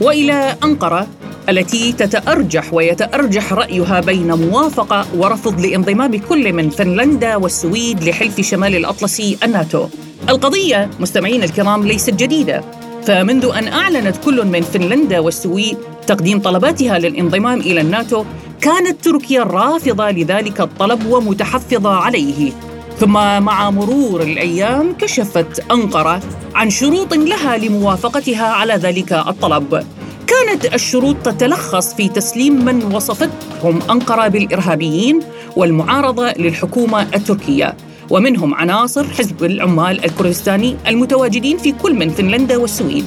وإلى 0.01 0.57
أنقرة 0.65 1.07
التي 1.49 1.93
تتأرجح 1.93 2.75
ويتأرجح 2.75 3.53
رأيها 3.53 4.01
بين 4.01 4.33
موافقة 4.33 5.07
ورفض 5.17 5.61
لانضمام 5.61 6.19
كل 6.19 6.53
من 6.53 6.71
فنلندا 6.71 7.37
والسويد 7.37 8.05
لحلف 8.05 8.41
شمال 8.41 8.77
الأطلسي 8.77 9.39
الناتو. 9.45 9.89
القضية 10.29 10.91
مستمعين 11.01 11.43
الكرام 11.43 11.87
ليست 11.87 12.15
جديدة. 12.15 12.65
فمنذ 13.07 13.51
أن 13.59 13.69
أعلنت 13.69 14.17
كل 14.25 14.47
من 14.47 14.61
فنلندا 14.61 15.19
والسويد 15.19 15.77
تقديم 16.07 16.41
طلباتها 16.41 16.99
للانضمام 16.99 17.61
إلى 17.61 17.81
الناتو 17.81 18.25
كانت 18.61 19.05
تركيا 19.05 19.43
رافضة 19.43 20.11
لذلك 20.11 20.61
الطلب 20.61 21.07
ومتحفظة 21.07 21.91
عليه. 21.91 22.53
ثم 22.99 23.13
مع 23.43 23.71
مرور 23.71 24.23
الأيام 24.23 24.95
كشفت 24.99 25.65
أنقرة 25.71 26.21
عن 26.55 26.71
شروط 26.71 27.15
لها 27.15 27.57
لموافقتها 27.57 28.47
على 28.47 28.75
ذلك 28.75 29.13
الطلب. 29.13 29.85
كانت 30.27 30.75
الشروط 30.75 31.17
تتلخص 31.17 31.95
في 31.95 32.09
تسليم 32.09 32.65
من 32.65 32.95
وصفتهم 32.95 33.79
أنقرة 33.91 34.29
بالإرهابيين 34.29 35.21
والمعارضة 35.57 36.33
للحكومة 36.33 37.03
التركية. 37.15 37.77
ومنهم 38.11 38.55
عناصر 38.55 39.05
حزب 39.05 39.45
العمال 39.45 40.05
الكردستاني 40.05 40.77
المتواجدين 40.89 41.59
في 41.59 41.73
كل 41.73 41.95
من 41.95 42.11
فنلندا 42.11 42.57
والسويد. 42.57 43.05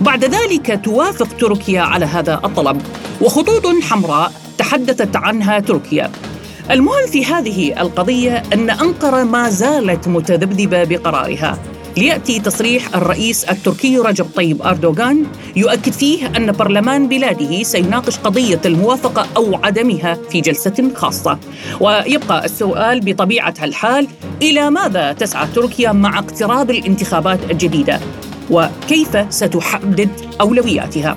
بعد 0.00 0.24
ذلك 0.24 0.80
توافق 0.84 1.28
تركيا 1.36 1.80
على 1.80 2.04
هذا 2.04 2.34
الطلب 2.44 2.82
وخطوط 3.20 3.66
حمراء 3.82 4.32
تحدثت 4.58 5.16
عنها 5.16 5.60
تركيا. 5.60 6.10
المهم 6.70 7.06
في 7.06 7.24
هذه 7.24 7.80
القضية 7.80 8.42
أن 8.52 8.70
أنقرة 8.70 9.24
ما 9.24 9.50
زالت 9.50 10.08
متذبذبة 10.08 10.84
بقرارها. 10.84 11.58
ليأتي 11.96 12.40
تصريح 12.40 12.96
الرئيس 12.96 13.44
التركي 13.44 13.98
رجب 13.98 14.26
طيب 14.34 14.62
أردوغان 14.62 15.26
يؤكد 15.56 15.92
فيه 15.92 16.26
أن 16.26 16.52
برلمان 16.52 17.08
بلاده 17.08 17.62
سيناقش 17.62 18.18
قضية 18.18 18.60
الموافقة 18.64 19.26
أو 19.36 19.56
عدمها 19.64 20.18
في 20.30 20.40
جلسة 20.40 20.90
خاصة. 20.94 21.38
ويبقى 21.80 22.44
السؤال 22.44 23.00
بطبيعة 23.00 23.54
الحال 23.62 24.08
إلى 24.42 24.70
ماذا 24.70 25.12
تسعى 25.12 25.46
تركيا 25.54 25.92
مع 25.92 26.18
اقتراب 26.18 26.70
الانتخابات 26.70 27.50
الجديدة؟ 27.50 28.00
وكيف 28.50 29.34
ستحدد 29.34 30.10
أولوياتها؟ 30.40 31.16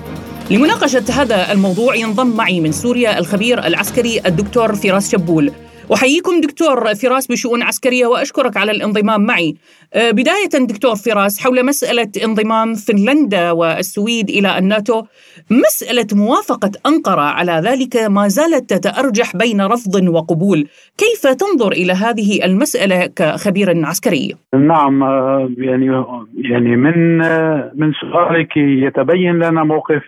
لمناقشة 0.50 1.04
هذا 1.10 1.52
الموضوع 1.52 1.94
ينضم 1.94 2.26
معي 2.26 2.60
من 2.60 2.72
سوريا 2.72 3.18
الخبير 3.18 3.66
العسكري 3.66 4.20
الدكتور 4.26 4.74
فراس 4.74 5.12
شبول. 5.12 5.52
أحييكم 5.94 6.40
دكتور 6.40 6.94
فراس 6.94 7.26
بشؤون 7.26 7.62
عسكرية 7.62 8.06
وأشكرك 8.06 8.56
على 8.56 8.72
الانضمام 8.72 9.20
معي. 9.20 9.54
أه، 9.94 10.10
بداية 10.10 10.66
دكتور 10.68 10.94
فراس 10.96 11.44
حول 11.44 11.66
مسألة 11.66 12.08
انضمام 12.24 12.74
فنلندا 12.74 13.50
والسويد 13.50 14.28
إلى 14.30 14.58
الناتو 14.58 15.02
مسألة 15.50 16.06
موافقة 16.12 16.70
أنقرة 16.86 17.20
على 17.20 17.52
ذلك 17.52 17.96
ما 18.10 18.28
زالت 18.28 18.70
تتأرجح 18.70 19.36
بين 19.36 19.60
رفض 19.60 20.08
وقبول. 20.08 20.66
كيف 20.98 21.22
تنظر 21.26 21.72
إلى 21.72 21.92
هذه 21.92 22.44
المسألة 22.44 23.06
كخبير 23.16 23.86
عسكري؟ 23.86 24.34
نعم 24.54 25.02
أه، 25.02 25.50
يعني 25.58 26.04
يعني 26.34 26.76
من 26.76 27.22
أه، 27.22 27.72
من 27.74 27.92
سؤالك 27.92 28.56
يتبين 28.56 29.34
لنا 29.34 29.64
موقف 29.64 30.02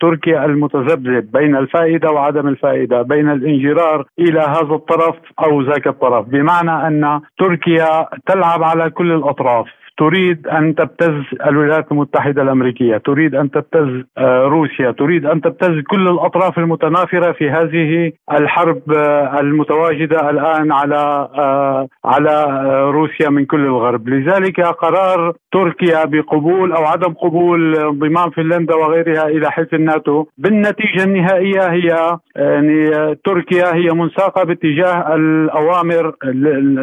تركيا 0.00 0.44
المتذبذب 0.44 1.30
بين 1.32 1.56
الفائدة 1.56 2.10
وعدم 2.10 2.48
الفائدة 2.48 3.02
بين 3.02 3.30
الانجرار 3.30 4.06
إلى 4.18 4.40
هذا 4.40 4.74
الطرف. 4.74 5.17
أو 5.44 5.62
ذاك 5.62 5.86
الطرف. 5.86 6.26
بمعنى 6.26 6.86
أن 6.86 7.20
تركيا 7.38 8.08
تلعب 8.26 8.62
على 8.62 8.90
كل 8.90 9.12
الأطراف. 9.12 9.66
تريد 9.98 10.46
أن 10.46 10.74
تبتز 10.74 11.14
الولايات 11.46 11.92
المتحدة 11.92 12.42
الأمريكية، 12.42 12.96
تريد 12.96 13.34
أن 13.34 13.50
تبتز 13.50 14.04
آه، 14.18 14.42
روسيا، 14.42 14.90
تريد 14.90 15.26
أن 15.26 15.40
تبتز 15.40 15.80
كل 15.90 16.08
الأطراف 16.08 16.58
المتنافرة 16.58 17.32
في 17.32 17.50
هذه 17.50 18.12
الحرب 18.32 18.92
آه، 18.92 19.40
المتواجدة 19.40 20.30
الآن 20.30 20.72
على 20.72 21.28
آه، 21.38 21.88
على 22.04 22.44
روسيا 22.90 23.28
من 23.28 23.44
كل 23.44 23.60
الغرب، 23.60 24.08
لذلك 24.08 24.60
قرار 24.60 25.32
تركيا 25.52 26.04
بقبول 26.04 26.72
أو 26.72 26.84
عدم 26.84 27.12
قبول 27.12 27.76
انضمام 27.76 28.30
فنلندا 28.30 28.74
وغيرها 28.74 29.26
إلى 29.28 29.50
حلف 29.50 29.74
الناتو، 29.74 30.24
بالنتيجة 30.38 31.04
النهائية 31.04 31.70
هي 31.70 32.18
يعني 32.36 33.14
تركيا 33.24 33.74
هي 33.74 33.90
منساقه 33.90 34.44
باتجاه 34.44 35.14
الأوامر 35.14 36.14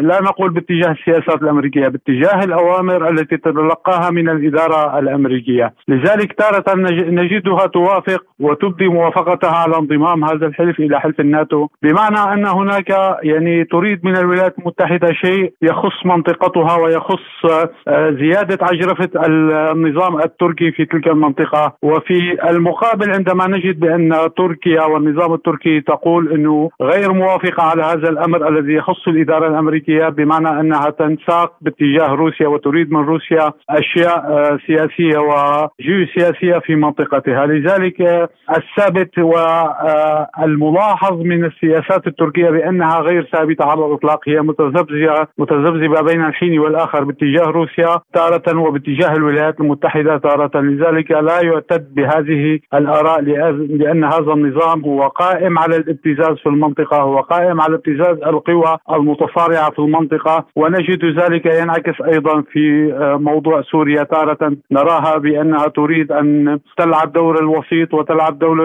لا 0.02 0.22
نقول 0.22 0.50
باتجاه 0.50 0.92
السياسات 0.92 1.42
الأمريكية، 1.42 1.88
باتجاه 1.88 2.44
الأوامر 2.44 3.05
التي 3.10 3.38
تتلقاها 3.38 4.10
من 4.10 4.30
الإدارة 4.30 5.00
الأمريكية. 5.00 5.74
لذلك 5.88 6.34
تارة 6.34 6.64
نجدها 7.10 7.68
توافق 7.68 8.24
وتبدي 8.40 8.88
موافقتها 8.88 9.52
على 9.52 9.78
انضمام 9.78 10.24
هذا 10.24 10.46
الحلف 10.48 10.80
إلى 10.80 11.00
حلف 11.00 11.20
الناتو. 11.20 11.68
بمعنى 11.84 12.34
أن 12.34 12.46
هناك 12.46 12.90
يعني 13.24 13.64
تريد 13.64 14.06
من 14.06 14.18
الولايات 14.18 14.60
المتحدة 14.60 15.14
شيء 15.14 15.54
يخص 15.62 16.06
منطقتها 16.06 16.78
ويخص 16.78 17.46
آه، 17.88 18.12
زيادة 18.12 18.58
عجرفة 18.62 19.10
النظام 19.26 20.20
التركي 20.20 20.72
في 20.72 20.86
تلك 20.86 21.08
المنطقة. 21.08 21.74
وفي 21.82 22.38
المقابل 22.50 23.12
عندما 23.12 23.48
نجد 23.48 23.80
بأن 23.80 24.30
تركيا 24.38 24.82
والنظام 24.84 25.34
التركي 25.34 25.82
تقول 25.82 26.34
أنه 26.34 26.70
غير 26.82 27.14
موافقة 27.14 27.64
على 27.64 27.84
هذا 27.84 28.10
الأمر 28.10 28.50
الذي 28.50 28.74
يخص 28.74 29.08
الإدارة 29.08 29.48
الأمريكية 29.48 30.10
بمعنى 30.10 30.60
أنها 30.60 30.90
تنساق 30.90 31.54
باتجاه 31.62 32.08
روسيا 32.08 32.48
وتريد 32.48 32.92
من 32.96 33.06
روسيا 33.06 33.52
أشياء 33.70 34.18
آه، 34.18 34.60
سياسية 34.68 35.18
وجيوسياسيه 35.18 36.60
في 36.60 36.76
منطقتها، 36.76 37.46
لذلك 37.46 38.02
آه، 38.02 38.30
الثابت 38.58 39.18
والملاحظ 39.18 41.14
آه، 41.20 41.24
من 41.24 41.46
السياسات 41.46 42.08
التركية 42.08 42.50
بأنها 42.50 43.00
غير 43.00 43.30
ثابتة 43.34 43.66
على 43.66 43.86
الإطلاق 43.86 44.30
هي 44.30 44.42
متذبذبة 44.42 45.28
متذبذبة 45.38 46.02
بين 46.02 46.26
الحين 46.26 46.60
والآخر 46.60 47.04
باتجاه 47.04 47.46
روسيا 47.46 48.00
تارة 48.14 48.60
وباتجاه 48.60 49.14
الولايات 49.14 49.60
المتحدة 49.60 50.18
تارة، 50.18 50.62
لذلك 50.62 51.12
لا 51.12 51.42
يعتد 51.42 51.96
بهذه 51.96 52.60
الآراء 52.74 53.22
لأن 53.22 54.04
هذا 54.04 54.34
النظام 54.34 54.82
هو 54.86 55.08
قائم 55.08 55.60
على 55.60 55.76
الابتزاز 55.76 56.38
في 56.44 56.50
المنطقة، 56.50 56.98
هو 56.98 57.18
قائم 57.20 57.62
على 57.62 57.76
ابتزاز 57.76 58.18
القوى 58.28 58.78
المتصارعة 58.92 59.72
في 59.72 59.80
المنطقة 59.80 60.46
ونجد 60.56 61.06
ذلك 61.06 61.46
ينعكس 61.46 62.02
أيضا 62.02 62.44
في 62.52 62.85
موضوع 63.18 63.62
سوريا 63.62 64.04
تارة. 64.04 64.58
نراها 64.72 65.18
بأنها 65.18 65.68
تريد 65.68 66.12
أن 66.12 66.60
تلعب 66.78 67.14
دور 67.14 67.40
الوسيط 67.40 67.94
وتلعب 67.94 68.40
دور 68.40 68.58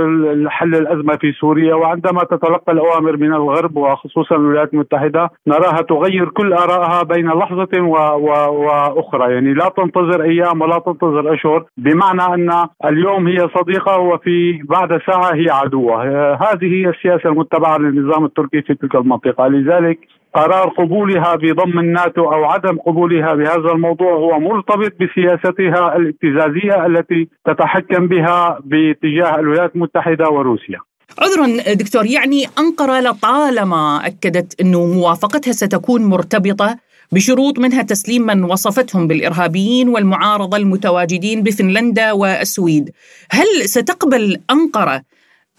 حل 0.49 0.75
الأزمة 0.75 1.17
في 1.17 1.33
سوريا. 1.33 1.75
وعندما 1.75 2.25
تتلقى 2.25 2.73
الأوامر 2.73 3.17
من 3.17 3.35
الغرب 3.35 3.77
وخصوصا 3.77 4.37
الولايات 4.37 4.75
المتحدة 4.75 5.31
نراها 5.47 5.83
تغير 5.83 6.29
كل 6.29 6.53
آرائها 6.53 7.03
بين 7.03 7.29
لحظة 7.29 7.81
و... 7.81 7.97
و... 8.17 8.31
وأخرى. 8.65 9.35
يعني 9.35 9.55
لا 9.55 9.73
تنتظر 9.77 10.23
أيام 10.23 10.61
ولا 10.61 10.79
تنتظر 10.79 11.35
أشهر 11.35 11.65
بمعنى 11.77 12.35
أن 12.35 12.51
اليوم 12.85 13.27
هي 13.27 13.49
صديقة 13.59 13.99
وفي 13.99 14.63
بعد 14.63 15.01
ساعة 15.07 15.35
هي 15.35 15.47
عدوة. 15.51 16.03
هذه 16.35 16.75
هي 16.75 16.89
السياسة 16.89 17.31
المتبعة 17.31 17.79
للنظام 17.79 18.25
التركي 18.25 18.63
في 18.63 18.75
تلك 18.75 18.95
المنطقة. 18.95 19.49
لذلك 19.49 19.99
قرار 20.35 20.69
قبولها 20.69 21.37
بضم 21.37 21.79
الناتو 21.79 22.23
أو 22.23 22.45
عدم 22.45 22.79
قبولها 22.79 23.35
بهذا 23.35 23.73
الموضوع 23.75 24.13
هو 24.13 24.41
مرتبط 24.41 24.93
بسياستها 25.01 25.97
الابتزازيه 25.97 26.87
التي 26.87 27.29
تتحكم 27.47 28.07
بها 28.07 28.59
باتجاه 28.65 29.39
الولايات 29.41 29.75
المتحدة 29.75 30.29
وروسيا. 30.29 30.79
عذرا 31.19 31.75
دكتور 31.75 32.07
يعني 32.07 32.45
أنقرة 32.59 33.01
لطالما 33.01 34.07
أكدت 34.07 34.61
أنه 34.61 34.87
موافقتها 34.87 35.53
ستكون 35.53 36.03
مرتبطة 36.03 36.77
بشروط 37.13 37.59
منها 37.59 37.83
تسليم 37.83 38.23
من 38.23 38.45
وصفتهم 38.45 39.07
بالإرهابيين 39.07 39.89
والمعارضة 39.89 40.57
المتواجدين 40.57 41.43
بفنلندا 41.43 42.13
والسويد. 42.13 42.91
هل 43.31 43.47
ستقبل 43.65 44.41
أنقرة 44.51 45.03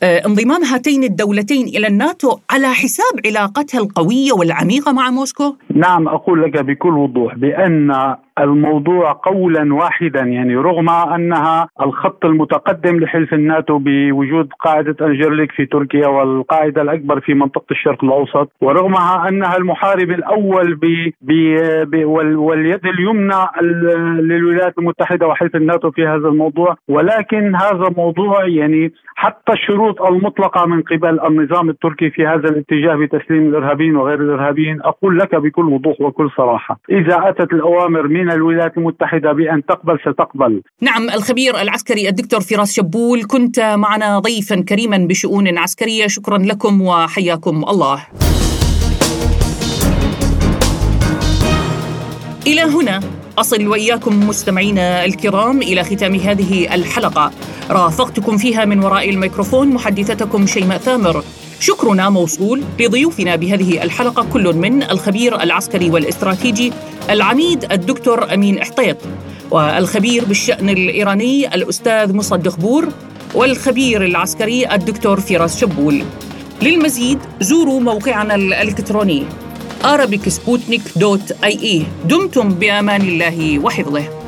انضمام 0.04 0.64
هاتين 0.64 1.04
الدولتين 1.04 1.68
إلى 1.68 1.88
الناتو 1.88 2.38
على 2.50 2.68
حساب 2.68 3.14
علاقتها 3.26 3.82
القوية 3.82 4.32
والعميقة 4.34 4.92
مع 4.92 5.10
موسكو؟ 5.10 5.56
نعم 5.76 6.08
أقول 6.08 6.44
لك 6.44 6.58
بكل 6.58 6.98
وضوح 6.98 7.36
بأن 7.36 8.16
الموضوع 8.39 9.12
قولا 9.12 9.74
واحدا. 9.74 10.20
يعني 10.22 10.56
رغم 10.56 10.89
أنها 10.89 11.67
الخط 11.82 12.26
المتقدم 12.26 13.00
لحلف 13.00 13.34
الناتو 13.34 13.78
بوجود 13.78 14.50
قاعدة 14.60 14.96
انجرليك 15.02 15.52
في 15.52 15.65
تركيا 15.65 16.08
والقاعدة 16.08 16.82
الأكبر 16.82 17.20
في 17.20 17.34
منطقة 17.34 17.65
الشرق 17.72 18.04
الأوسط 18.04 18.52
ورغمها 18.62 19.30
أنها 19.30 19.58
المحارب 19.58 20.12
الأول 20.12 20.76
ب 20.76 20.86
واليد 22.36 22.86
اليمنى 22.86 23.36
للولايات 24.22 24.78
المتحدة 24.78 25.28
وحلف 25.28 25.56
الناتو 25.56 25.91
في 25.91 26.08
هذا 26.08 26.28
الموضوع. 26.28 26.76
ولكن 26.88 27.56
هذا 27.56 27.89
موضوع 27.98 28.48
يعني 28.48 28.94
حتى 29.15 29.54
الشروط 29.54 30.02
المطلقة 30.02 30.65
من 30.65 30.82
قبل 30.82 31.20
النظام 31.20 31.70
التركي 31.70 32.10
في 32.10 32.26
هذا 32.28 32.50
الاتجاه 32.50 32.96
بتسليم 32.96 33.48
الإرهابيين 33.50 33.96
وغير 33.96 34.20
الإرهابيين 34.20 34.82
أقول 34.82 35.17
لك 35.17 35.36
بكل 35.36 35.65
وضوح 35.65 36.02
وكل 36.02 36.30
صراحة. 36.38 36.80
إذا 36.89 37.30
أتت 37.30 37.54
الأوامر 37.54 38.08
الولايات 38.34 38.78
المتحدة 38.78 39.34
بأن 39.34 39.65
تقبل 39.65 40.00
ستقبل. 40.00 40.62
نعم 40.82 41.10
الخبير 41.10 41.62
العسكري 41.62 42.10
الدكتور 42.10 42.41
فراس 42.41 42.74
شبول 42.74 43.24
كنت 43.24 43.60
معنا 43.60 44.20
ضيفا 44.20 44.62
كريما 44.62 44.98
بشؤون 44.98 45.58
عسكرية. 45.58 46.08
شكرا 46.08 46.38
لكم 46.38 46.82
وحياكم 46.82 47.63
الله. 47.70 48.06
إلى 52.48 52.62
هنا 52.62 53.00
أصل 53.38 53.67
وإياكم 53.67 54.28
مستمعينا 54.28 55.06
الكرام 55.06 55.62
إلى 55.62 55.84
ختام 55.84 56.15
هذه 56.15 56.76
الحلقة. 56.76 57.32
رافقتكم 57.70 58.38
فيها 58.38 58.65
من 58.65 58.84
وراء 58.84 59.10
الميكروفون 59.10 59.74
محدثتكم 59.74 60.46
شيماء 60.46 60.78
ثامر. 60.78 61.24
شكرنا 61.62 62.10
موصول 62.10 62.63
لضيوفنا 62.80 63.36
بهذه 63.36 63.84
الحلقة 63.84 64.26
كل 64.34 64.54
من 64.54 64.84
الخبير 64.84 65.43
العسكري 65.43 65.89
والاستراتيجي 65.89 66.74
العميد 67.10 67.71
الدكتور 67.71 68.34
أمين 68.34 68.58
إحطيط 68.58 68.97
والخبير 69.52 70.26
بالشأن 70.26 70.69
الإيراني 70.69 71.56
الأستاذ 71.56 72.13
مصدق 72.13 72.56
بور 72.56 72.88
والخبير 73.36 74.06
العسكري 74.06 74.74
الدكتور 74.74 75.19
فراس 75.19 75.62
شبول. 75.62 76.04
للمزيد 76.62 77.19
زوروا 77.41 77.80
موقعنا 77.80 78.36
الإلكتروني 78.36 79.24
arabicsputnik.ie 79.84 81.84
دمتم 82.06 82.50
بأمان 82.50 83.02
الله 83.02 83.60
وحفظه. 83.60 84.20